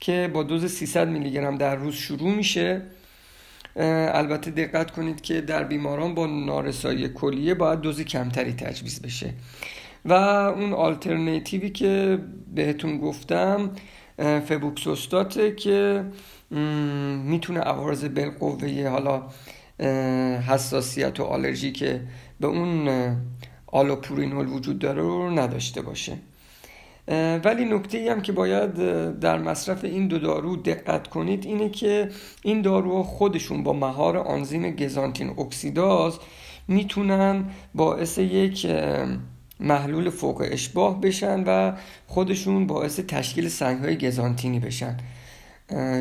[0.00, 2.82] که با دوز 300 میلی گرم در روز شروع میشه.
[3.76, 9.34] البته دقت کنید که در بیماران با نارسایی کلیه باید دوز کمتری تجویز بشه.
[10.04, 12.18] و اون آلترناتیوی که
[12.54, 13.70] بهتون گفتم
[14.18, 16.04] فبوکسوستاته که
[17.24, 19.22] می‌تونه عوارض بالقوه حالا
[20.48, 22.00] حساسیت و آلرژی که
[22.40, 22.88] به اون
[23.66, 26.12] آلوپورینول وجود داره رو نداشته باشه.
[27.44, 28.74] ولی نکته ای هم که باید
[29.20, 32.08] در مصرف این دو دارو دقت کنید اینه که
[32.42, 36.18] این داروها خودشون با مهار آنزیم گزانتین اکسیداز
[36.68, 38.66] می‌تونن باعث یک
[39.60, 41.72] محلول فوق اشباه بشن و
[42.06, 44.96] خودشون باعث تشکیل سنگ های گزانتینی بشن.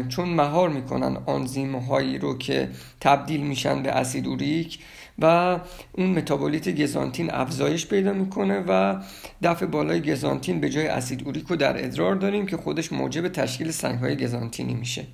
[0.10, 2.70] چون مهار می‌کنن آنزیم هایی رو که
[3.02, 4.80] تبدیل میشن به اسیدوریک
[5.22, 5.60] و
[5.92, 9.02] اون متابولیت گزانتین افزایش پیدا می‌کنه و
[9.44, 13.72] دفع بالای گزانتین به جای اسید اوریک رو در ادرار داریم که خودش موجب تشکیل
[13.72, 15.06] سنگ های گزانتینی میشه.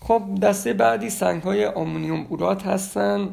[0.00, 3.28] خب دسته بعدی سنگ های آمونیوم اورات هستن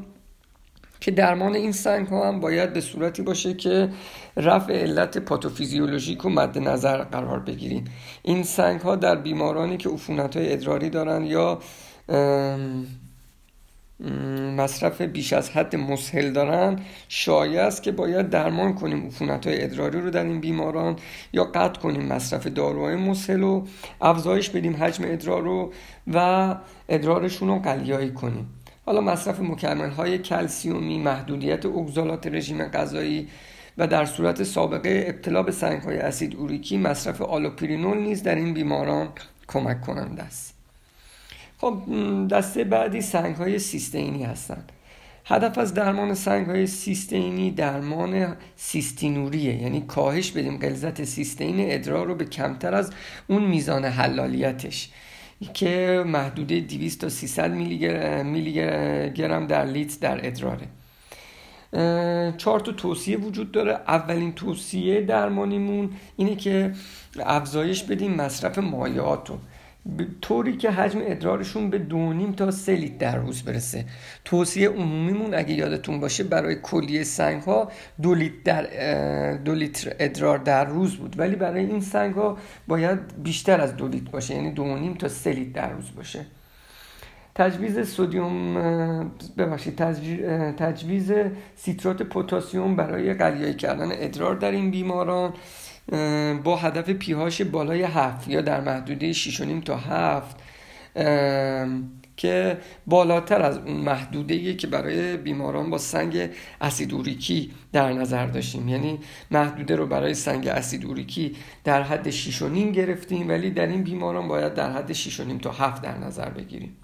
[0.99, 3.89] که درمان این سنگ ها هم باید به صورتی باشه که
[4.37, 7.85] رفع علت پاتوفیزیولوژیک رو مد نظر قرار بگیریم.
[8.23, 11.59] این سنگ ها در بیمارانی که عفونت های ادراری دارن یا
[14.57, 16.79] مصرف بیش از حد مسهل دارن.
[17.09, 20.95] شایع است که باید درمان کنیم عفونت های ادراری رو در این بیماران
[21.33, 23.65] یا قطع کنیم مصرف داروهای مسهل و
[24.01, 25.73] افزایش بدیم حجم ادرار رو
[26.13, 26.55] و
[26.89, 28.49] ادرارشون رو قلیایی کنیم.
[28.85, 33.27] حالا مصرف مکمل های کلسیومی محدودیت اگزالات رژیم غذایی
[33.77, 38.53] و در صورت سابقه ابتلا به سنگ های اسید اوریکی مصرف آلوپرینول نیز در این
[38.53, 39.09] بیماران
[39.47, 40.60] کمک کننده است.
[41.61, 41.77] خب
[42.31, 44.71] دسته بعدی سنگ های سیستینی هستند
[45.25, 49.61] هدف از درمان سنگ های سیستینی درمان سیستینوریه.
[49.61, 52.91] یعنی کاهش بدیم غلظت سیستین ادرار رو به کمتر از
[53.27, 54.89] اون میزان حلالیتش
[55.53, 58.53] که محدوده 200 تا 300 میلی
[59.13, 60.67] گرم در لیتر در ادراره.
[62.37, 63.73] چهار تا توصیه وجود داره.
[63.73, 66.73] اولین توصیه درمانیمون اینه که
[67.19, 69.31] افزایش بدیم مصرف مایعات
[70.21, 73.85] طوری که حجم ادرارشون به دو نیم تا سه لیتر در روز برسه.
[74.25, 80.37] توصیه عمومیمون اگه یادتون باشه برای کلیه سنگ ها دو لیتر, در دو لیتر ادرار
[80.37, 81.19] در روز بود.
[81.19, 85.07] ولی برای این سنگ ها باید بیشتر از دو لیتر باشه یعنی دو نیم تا
[85.07, 86.25] سه لیتر در روز باشه.
[87.35, 88.53] تجویز سودیوم
[89.37, 89.75] ببخشید
[90.55, 91.11] تجویز
[91.55, 95.33] سیترات پتاسیم برای قلیایی کردن ادرار در این بیماران.
[96.43, 100.37] با هدف پیهاش بالای هفت یا در محدوده 6.5 تا هفت
[102.17, 106.29] که بالاتر از اون محدوده که برای بیماران با سنگ
[106.61, 108.69] اسیدوریکی در نظر داشتیم.
[108.69, 108.99] یعنی
[109.31, 114.71] محدوده رو برای سنگ اسیدوریکی در حد 6.5 گرفتیم ولی در این بیماران باید در
[114.71, 116.77] حد 6.5 تا 7 در نظر بگیریم.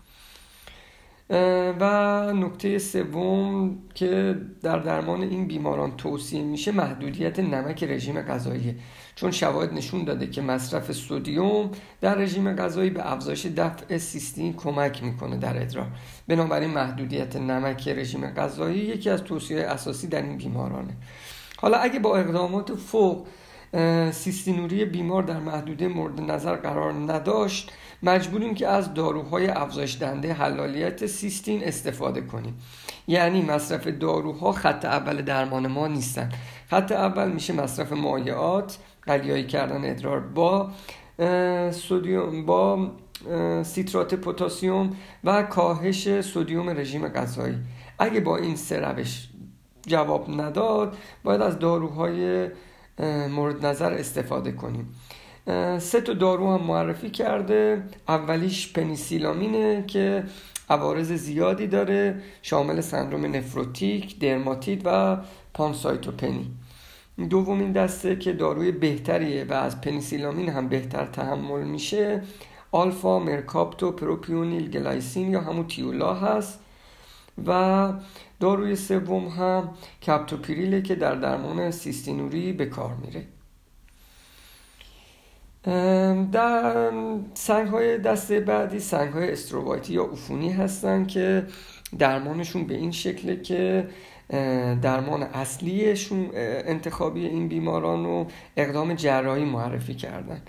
[1.30, 8.76] و نکته سوم که در درمان این بیماران توصیه میشه محدودیت نمک رژیم غذایی.
[9.16, 15.04] چون شواهد نشون داده که مصرف سودیوم در رژیم غذایی به افزایش دفع سیستین کمک
[15.04, 15.88] می‌کنه در ادرار.
[16.28, 20.94] بنابراین محدودیت نمک رژیم غذایی یکی از توصیه اساسی در این بیمارانه.
[21.58, 23.28] حالا اگه با اقدامات فوق
[24.12, 27.72] سیستینوری بیمار در محدوده مورد نظر قرار نداشت
[28.04, 32.60] مجبوریم که از داروهای افزایش دهنده حلالیت سیستین استفاده کنیم.
[33.08, 36.32] یعنی مصرف داروها خط اول درمان ما نیستن.
[36.70, 40.72] خط اول میشه مصرف مایعات قلیایی کردن ادرار با
[41.72, 42.92] سودیوم با
[43.64, 47.58] سیترات پتاسیم و کاهش سودیوم رژیم غذایی.
[48.00, 49.28] اگه با این سه روش
[49.88, 52.50] جواب نداد باید از داروهای
[53.30, 54.96] مورد نظر استفاده کنیم.
[55.80, 57.84] سه تا دارو هم معرفی کرده.
[58.08, 60.24] اولیش پنیسیلامینه که
[60.70, 65.18] عوارض زیادی داره شامل سندروم نفروتیک، درماتیت و
[65.54, 66.52] پانسایتوپنی.
[67.30, 72.22] دومین دسته که داروی بهتریه و از پنیسیلامین هم بهتر تحمل میشه
[72.72, 76.60] alpha mercaptopropionyl glycine یا همون تیولا هست.
[77.48, 77.94] و
[78.40, 79.70] داروی سوم هم
[80.08, 83.37] کپتوپریله که در درمان سیستینوری به کار میره.
[86.32, 86.92] در
[87.34, 91.48] سنگ های دسته بعدی سنگ های استروایتی یا عفونی هستن که
[92.00, 93.88] درمانشون به این شکله که
[94.82, 98.28] درمان اصلیشون انتخابی این بیماران رو
[98.58, 100.42] اقدام جراحی معرفی کردن.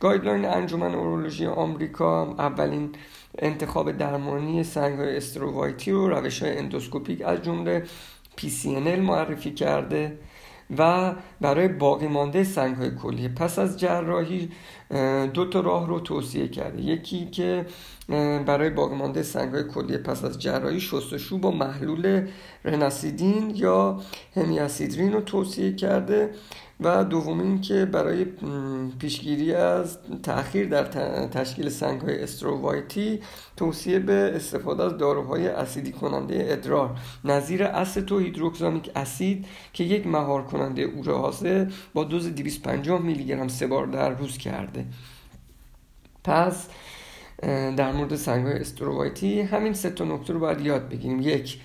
[0.00, 2.90] guideline انجمن اورولوژی آمریکا اولین
[3.38, 7.84] انتخاب درمانی سنگ های استرووایتی رو روش های اندوسکوپیک از جمله
[8.38, 10.18] PCNL معرفی کرده.
[10.78, 13.28] و برای باقی مانده سنگ های کلیه.
[13.28, 14.50] پس از جراحی
[15.34, 16.82] دو تا راه رو توصیه کرده.
[16.82, 17.66] یکی که
[18.46, 22.26] برای باقی مانده سنگ های کلیه پس از جراحی شستشو با محلول
[22.64, 24.00] رناسیدین یا
[24.36, 26.30] همیاسیدرین رو توصیه کرده.
[26.84, 28.26] و دومین که برای
[28.98, 30.84] پیشگیری از تاخیر در
[31.26, 33.20] تشکیل سنگ های استرووایتی
[33.56, 36.98] توصیه به استفاده از داروهای اسیدی کننده ادرار.
[37.24, 43.66] نظیر استو هیدروکسامیک اسید که یک مهار کننده اورازه با دوز 250 میلی گرم سه
[43.66, 44.84] بار در روز کرده.
[46.24, 46.68] پس
[47.76, 51.20] در مورد سنگ های استرووایتی همین سه تا نکته رو باید یاد بگیریم.
[51.20, 51.60] یک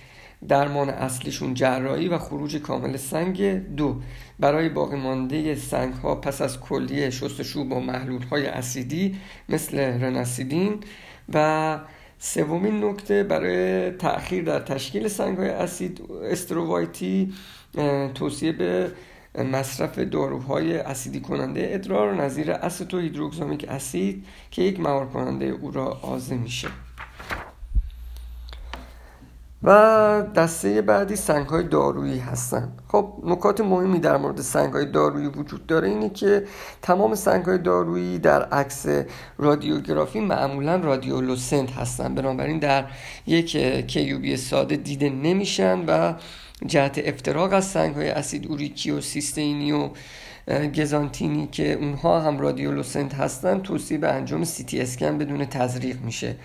[0.48, 3.42] درمان اصلیشون جراحی و خروج کامل سنگ
[3.76, 3.96] دو.
[4.40, 9.16] برای باقی مانده سنگ ها پس از کلیه شستشو با محلول های اسیدی
[9.48, 10.80] مثل رناسیدین
[11.34, 11.78] و
[12.18, 17.34] سومین نکته برای تأخیر در تشکیل سنگ های اسید استرووایتی
[18.14, 18.90] توصیه به
[19.34, 25.84] مصرف داروهای اسیدی کننده ادرار نظیر استو هیدروکسامیک اسید که یک موار کننده او را
[25.84, 26.68] آزه میشه.
[29.62, 32.72] و دسته بعدی سنگ های دارویی هستن.
[32.88, 36.44] خب نکات مهمی در مورد سنگ های دارویی وجود داره اینه که
[36.82, 38.86] تمام سنگ های دارویی در عکس
[39.38, 42.14] رادیوگرافی معمولا رادیولوسنت هستن.
[42.14, 42.84] بنابراین در
[43.26, 46.14] یک کیوبی ساده دیده نمیشن و
[46.66, 49.88] جهت افتراق از سنگ های اسید اوریکی و سیستینی و
[50.76, 56.36] گزانتینی که اونها هم رادیولوسنت هستن توصیه به انجام سی اسکن بدون تزریق میشه.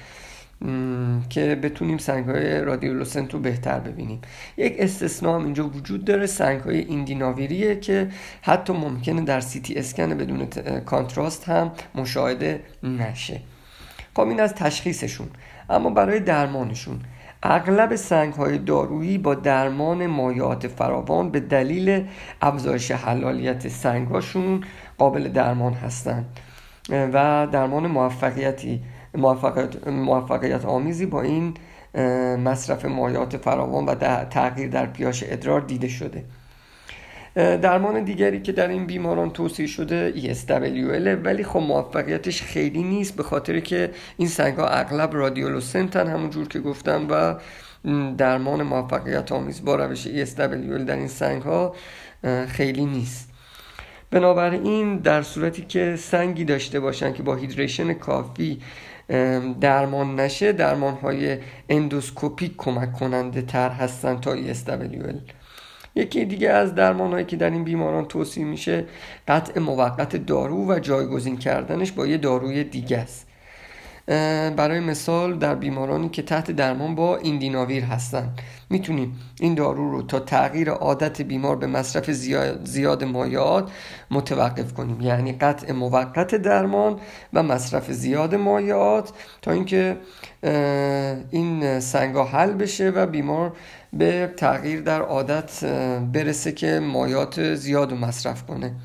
[1.29, 4.21] که بتونیم سنگ های radiolucent رو بهتر ببینیم.
[4.57, 8.09] یک استثناء هم اینجا وجود داره سنگ های ایندیناویریه که
[8.41, 10.47] حتی ممکنه در سیتی اسکن بدون
[10.85, 13.39] contrast هم مشاهده نشه.
[14.15, 15.27] خب این از تشخیصشون.
[15.69, 16.99] اما برای درمانشون.
[17.43, 22.07] اغلب سنگ های دارویی با درمان مایعات فراوان به دلیل
[22.41, 24.07] افزایش حلالیت سنگ
[24.97, 26.25] قابل درمان هستند
[26.89, 28.81] و درمان موفقیتی.
[29.15, 31.53] موفقیت, موفقیت آمیزی با این
[32.37, 33.95] مصرف مایات فراوان و
[34.25, 36.23] تغییر در پیاش ادرار دیده شده.
[37.35, 43.23] درمان دیگری که در این بیماران توصیه شده ESWL ولی خب موفقیتش خیلی نیست به
[43.23, 47.35] خاطر که این سنگ ها اغلب رادیولوسنتن همونجور که گفتم و
[48.17, 51.75] درمان موفقیت آمیز با روش ESWL در این سنگ ها
[52.47, 53.29] خیلی نیست.
[54.11, 58.61] بنابراین در صورتی که سنگی داشته باشن که با hydration کافی
[59.61, 61.37] درمان نشه درمان های
[61.69, 65.15] endoscopic کمک کننده تر هستن تا ESWL
[65.95, 68.85] یکی دیگه از درمان هایی که در این بیماران توصیه میشه
[69.27, 73.27] قطع موقت دارو و جایگزین کردنش با یه داروی دیگه است.
[74.05, 78.29] برای مثال در بیمارانی که تحت درمان با ایندیناویر هستن.
[78.69, 82.11] می‌تونیم این دارو رو تا تغییر عادت بیمار به مصرف
[82.63, 83.71] زیاد مایعات
[84.11, 85.01] متوقف کنیم.
[85.01, 86.99] یعنی قطع موقت درمان
[87.33, 89.97] و مصرف زیاد مایعات تا اینکه
[91.31, 93.53] این سنگا حل بشه و بیمار
[93.93, 95.65] به تغییر در عادت
[96.13, 98.75] برسه که مایات زیاد مصرف کنه.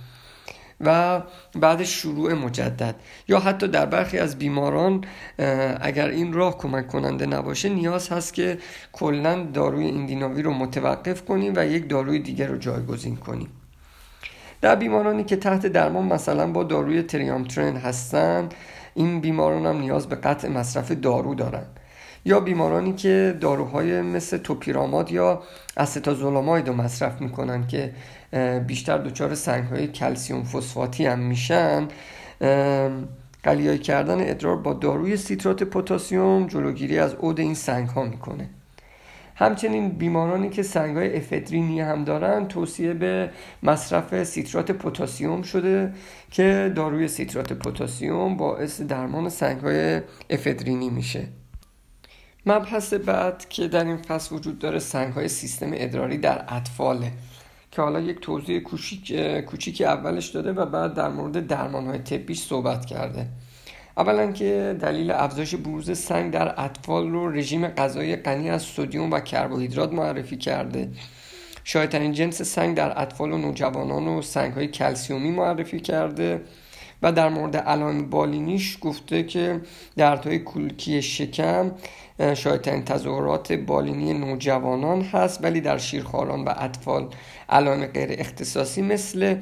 [0.80, 1.20] و
[1.60, 2.94] بعد شروع مجدد.
[3.28, 5.04] یا حتی در برخی از بیماران
[5.80, 8.58] اگر این راه کمک کننده نباشه نیاز هست که
[8.92, 13.48] کلا داروی ایندیناوی رو متوقف کنیم و یک داروی دیگر رو جایگزین کنیم.
[14.60, 18.48] در بیمارانی که تحت درمان مثلا با داروی تریامترن هستن
[18.94, 21.80] این بیماران هم نیاز به قطع مصرف دارو دارند
[22.24, 25.42] یا بیمارانی که داروهای مثل توپیراماد یا
[25.76, 27.92] استازولاماید رو مصرف می‌کنن که
[28.66, 31.88] بیشتر دچار سنگ های کلسیوم فسفاتی هم میشن
[33.42, 38.48] قلیایی کردن ادرار با داروی سیترات پتاسیم جلوگیری از عود این سنگ ها می‌کنه.
[39.34, 43.30] همچنین بیمارانی که سنگ های افدرینی هم دارن توصیه به
[43.62, 45.92] مصرف سیترات پتاسیم شده
[46.30, 50.00] که داروی سیترات پتاسیم باعث درمان سنگ های
[50.30, 51.28] افدرینی میشه.
[52.47, 57.12] مبحث بعد که در این فصل وجود داره سنگ های سیستم ادراری در اطفاله
[57.70, 58.61] که حالا یک توضیح
[59.41, 63.26] کوچیکی اولش داده و بعد در مورد درمان های طبیش صحبت کرده.
[63.97, 69.20] اولا که دلیل افزایش بروز سنگ در اطفال رو رژیم غذایی غنی از سدیم و
[69.20, 70.91] کربوهیدرات معرفی کرده.
[71.64, 76.41] شایدترین جنس سنگ در اطفال و نوجوانان و سنگ های کلسیومی معرفی کرده
[77.03, 79.61] و در مورد علائم بالینیش گفته که
[79.97, 81.72] دردهای کولکی شکم
[82.18, 87.08] شایدترین تظاهرات بالینی نوجوانان هست ولی در شیرخواران و اطفال
[87.48, 89.36] علائم غیر اختصاصی مثل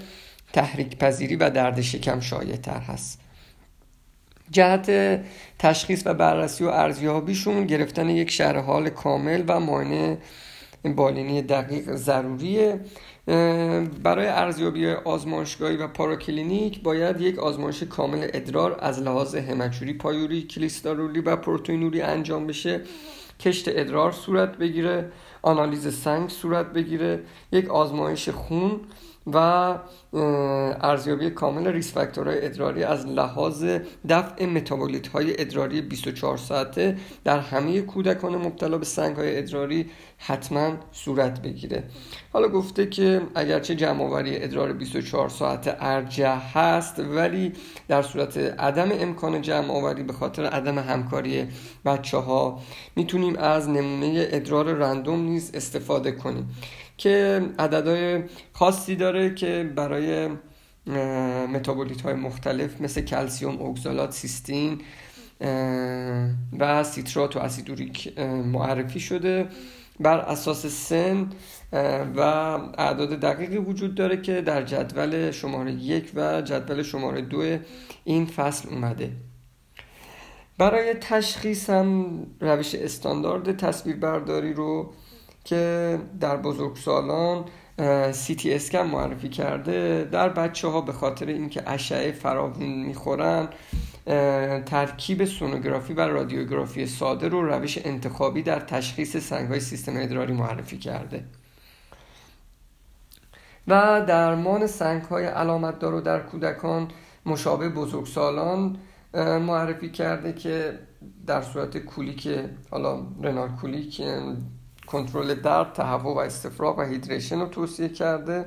[0.52, 3.20] تحریک پذیری و درد شکم شایع تر هست.
[4.50, 5.20] جهت
[5.58, 10.18] تشخیص و بررسی و ارزیابیشون گرفتن یک شرح حال کامل و معاینه
[10.94, 12.80] بالینی دقیق ضروریه.
[14.02, 21.20] برای ارزیابی آزمایشگاهی و پاراکلینیک باید یک آزمایش کامل ادرار از لحاظ همچوری پایوری کلیستارولی
[21.20, 22.80] و پروتئینوری انجام بشه.
[23.40, 25.12] کشت ادرار صورت بگیره.
[25.42, 27.20] آنالیز سنگ صورت بگیره.
[27.52, 28.80] یک آزمایش خون
[29.32, 29.36] و
[30.80, 33.64] ارزیابی کامل ریس فاکتورهای ادراری از لحاظ
[34.08, 40.72] دفع متابولیت های ادراری 24 ساعته در همه کودکان مبتلا به سنگ های ادراری حتما
[40.92, 41.84] صورت بگیره.
[42.32, 47.52] حالا گفته که اگرچه جمع آوری ادرار 24 ساعته ارجح هست ولی
[47.88, 51.48] در صورت عدم امکان جمع آوری به خاطر عدم همکاری
[51.84, 52.60] بچه ها
[52.96, 56.48] می‌تونیم از نمونه ادرار رندوم نیز استفاده کنیم.
[56.96, 58.22] که عددهای
[58.52, 60.28] خاصی داره که برای
[61.46, 64.80] متابولیت های مختلف مثل کلسیوم، اگزالات، سیستین
[66.58, 69.48] و سیترات و اسیدوریک معرفی شده.
[70.00, 71.26] بر اساس سن
[72.16, 72.20] و
[72.78, 77.58] اعداد دقیقی وجود داره که در جدول شماره یک و جدول شماره دو
[78.04, 79.12] این فصل اومده.
[80.58, 82.06] برای تشخیص هم
[82.40, 84.92] روش استاندارد تصویر برداری رو
[85.46, 87.44] که در بزرگسالان
[88.12, 93.48] سی تی اسکن معرفی کرده در بچه ها به خاطر اینکه اشعه فراوون می‌خورن
[94.66, 100.78] ترکیب سونوگرافی و رادیوگرافی ساده رو روش انتخابی در تشخیص سنگ های سیستم ادراری معرفی
[100.78, 101.24] کرده.
[103.68, 106.88] و درمان سنگ های علامت دار در کودکان
[107.26, 108.76] مشابه بزرگسالان
[109.14, 110.78] معرفی کرده که
[111.26, 112.28] در صورت کولیک
[112.70, 114.02] حالا رنال کولیک
[114.86, 118.46] کنترل درد تهوع و استفراغ و هیدریشن رو توصیه کرده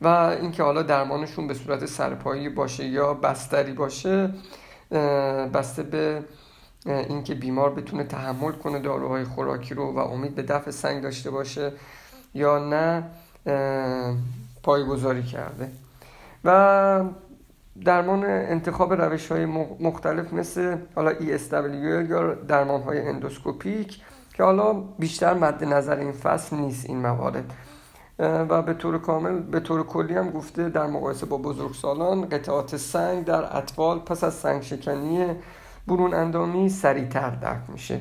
[0.00, 0.06] و
[0.40, 4.30] اینکه حالا درمانشون به صورت سرپایی باشه یا بستری باشه
[5.54, 6.24] بسته به
[6.86, 11.72] اینکه بیمار بتونه تحمل کنه داروهای خوراکی رو و امید به دفع سنگ داشته باشه
[12.34, 13.04] یا نه
[14.62, 15.70] پایگذاری کرده.
[16.44, 17.04] و
[17.84, 19.46] درمان انتخاب روش های
[19.80, 24.00] مختلف مثل حالا ESW یا درمان های اندوسکوپیک
[24.40, 27.54] که حالا بیشتر مد نظر این فصل نیست این موارد.
[28.18, 33.24] و به طور کامل به طور کلی هم گفته در مقایسه با بزرگسالان قطعات سنگ
[33.24, 35.26] در اطفال پس از سنگ شکنی
[35.86, 38.00] برون اندامی سریعتر درک میشه.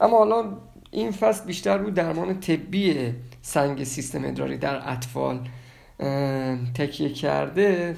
[0.00, 0.44] اما حالا
[0.90, 5.48] این فصل بیشتر رو درمان طبی سنگ سیستم ادراری در اطفال
[6.74, 7.96] تکیه کرده.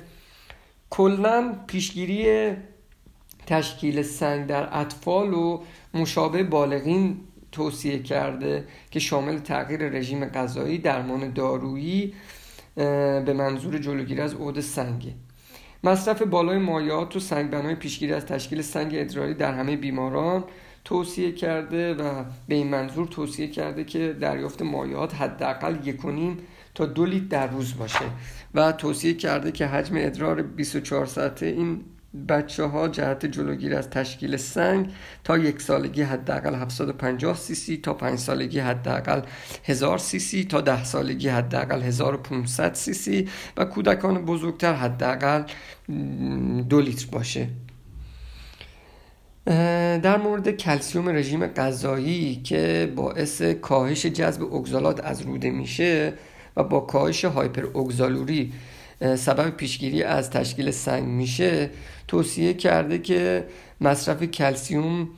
[0.91, 2.53] کلا پیشگیری
[3.47, 5.61] تشکیل سنگ در اطفال و
[5.95, 7.21] مشابه بالغین
[7.53, 12.15] توصیه کرده که شامل تغییر رژیم غذایی درمان دارویی
[12.75, 15.15] به منظور جلوگیری از عود سنگه
[15.85, 20.45] مصرف بالای مایعات و سنگبنای پیشگیری از تشکیل سنگ ادراری در همه بیماران
[20.85, 26.01] توصیه کرده و به این منظور توصیه کرده که دریافت مایعات حداقل یک
[26.75, 28.05] تا دو لیتر در روز باشه
[28.55, 31.85] و توصیه کرده که حجم ادرار 24 ساعته این
[32.29, 34.91] بچه ها جهت جلوگیری از تشکیل سنگ
[35.25, 39.21] تا یک سالگی حداقل 750 سی سی تا پنج سالگی حداقل
[39.65, 45.43] 1000 سی سی تا ده سالگی حداقل 1500 سی سی و کودکان بزرگتر حداقل
[46.69, 47.49] دو لیتر باشه.
[50.03, 56.13] در مورد کلسیوم رژیم غذایی که باعث کاهش جذب اگزالات از روده میشه
[56.57, 58.53] و با کاهش هایپر اگزالوری
[59.01, 61.71] سبب پیشگیری از تشکیل سنگ میشه.
[62.09, 63.45] توصیه کرده که
[63.81, 65.09] مصرف کلسیوم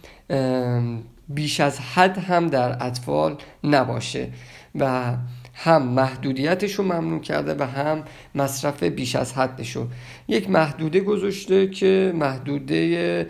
[1.29, 4.29] بیش از حد هم در اطفال نباشه
[4.75, 5.15] و
[5.55, 8.03] هم محدودیتش رو ممنوع کرده و هم
[8.35, 9.87] مصرف بیش از حدش رو
[10.29, 13.27] یک محدوده گذاشته که محدوده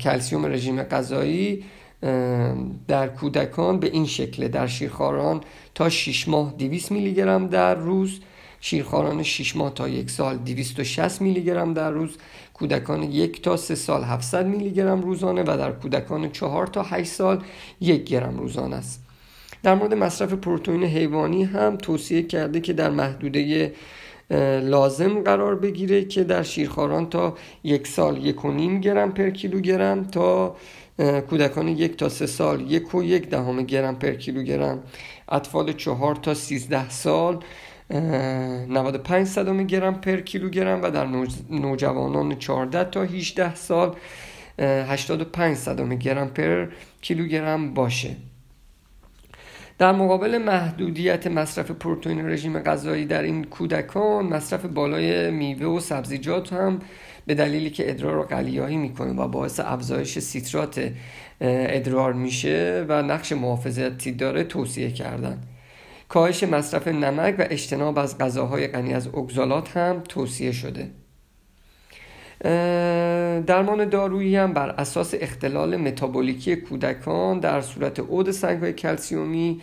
[0.00, 1.64] کلسیوم رژیم غذایی
[2.88, 5.40] در کودکان به این شکل در شیرخواران
[5.74, 8.20] تا 6 ماه 200 میلی گرم در روز
[8.66, 12.16] شیرخواران 6 ماه تا یک سال 260 میلی گرم در روز
[12.54, 17.10] کودکان یک تا سه سال 700 میلی گرم روزانه و در کودکان 4 تا 8
[17.10, 17.42] سال
[17.80, 19.02] یک گرم روزانه است.
[19.62, 23.72] در مورد مصرف پروتئین حیوانی هم توصیه کرده که در محدوده
[24.62, 27.34] لازم قرار بگیره که در شیرخواران تا
[27.64, 30.56] یک سال یک و نیم گرم پر کیلوگرم تا
[31.30, 34.82] کودکان یک تا سه سال یک و یک دهم گرم پر کیلوگرم
[35.28, 37.44] اطفال چهار تا سیزده سال
[37.94, 41.06] 95 صدم گرم پر کیلوگرم و در
[41.50, 43.96] نوجوانان 14 تا 18 سال
[44.58, 46.68] 85 صدم گرم پر
[47.00, 48.16] کیلوگرم باشه.
[49.78, 56.52] در مقابل محدودیت مصرف پروتئین رژیم غذایی در این کودکان مصرف بالای میوه و سبزیجات
[56.52, 56.80] هم
[57.26, 60.92] به دلیلی که ادرار رو قلیایی می‌کنه و باعث افزایش سیترات
[61.40, 65.38] ادرار میشه و نقش محافظتی داره توصیه کردن.
[66.08, 70.90] کاهش مصرف نمک و اجتناب از غذاهای غنی از اگزالات هم توصیه شده.
[73.46, 79.60] درمان دارویی هم بر اساس اختلال متابولیکی کودکان در صورت عود سنگهای کلسیومی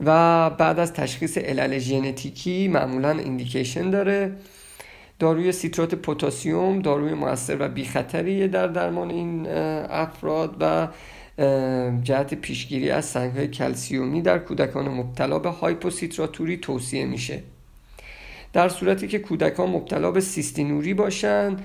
[0.00, 4.32] و بعد از تشخیص علل ژنتیکی معمولا indication داره.
[5.18, 9.46] داروی سیترات پوتاسیوم داروی موثر و بیخطریه در درمان این
[9.90, 10.88] افراد و
[12.02, 17.42] جهت پیشگیری از سنگهای کلسیومی در کودکان مبتلا به هایپوسیتراتوری توصیه میشه.
[18.52, 21.64] در صورتی که کودکان مبتلا به سیستینوری باشند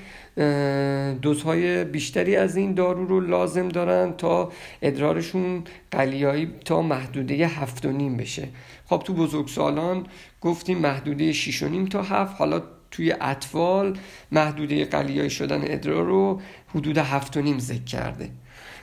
[1.22, 4.52] دوزهای بیشتری از این دارو رو لازم دارن تا
[4.82, 8.48] ادرارشون قلیایی تا محدوده هفت و نیم بشه.
[8.86, 10.06] خب تو بزرگسالان
[10.42, 12.62] گفتیم محدوده شیش و نیم تا هفت حالا
[12.92, 13.98] توی اطفال
[14.32, 18.30] محدوده قلیایی شدن ادرار رو حدود هفت و نیم ذکر کرده.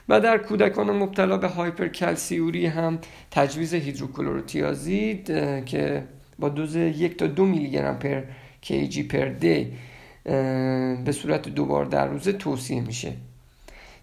[0.08, 2.98] و در کودکان مبتلا به هایپرکلسیوری هم
[3.30, 5.26] تجویز هیدروکلوروتیازید
[5.64, 6.04] که
[6.38, 8.22] با دوز یک تا دو میلی گرم پر
[8.60, 9.72] کیجی پر دی
[11.04, 13.12] به صورت دوبار در روزه توصیه میشه.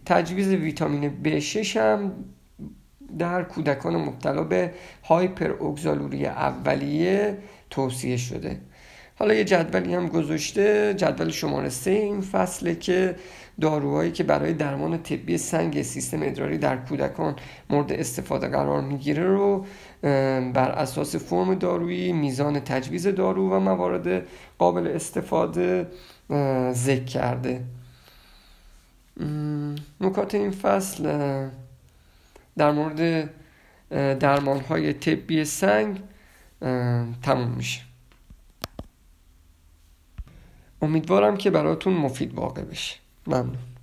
[0.05, 2.11] تجویز ویتامین B6 هم
[3.19, 4.71] در کودکان مبتلا به
[5.03, 7.37] هایپر اوگزالوری اولیه
[7.69, 8.57] توصیه شده.
[9.19, 13.15] حالا یه جدولی هم گذاشته جدول شماره سه این فصله که
[13.61, 17.35] داروهایی که برای درمان طبی سنگ سیستم ادراری در کودکان
[17.69, 19.65] مورد استفاده قرار می‌گیره رو
[20.53, 24.27] بر اساس فرم دارویی میزان تجویز دارو و موارد
[24.57, 25.87] قابل استفاده
[26.71, 27.61] ذکر کرده.
[30.01, 31.03] نکات این فصل
[32.57, 33.29] در مورد
[34.19, 36.01] درمان های طبی سنگ
[37.23, 37.81] تموم میشه.
[40.81, 43.04] امیدوارم که براتون مفید واقع بشه.
[43.25, 43.74] Vamos.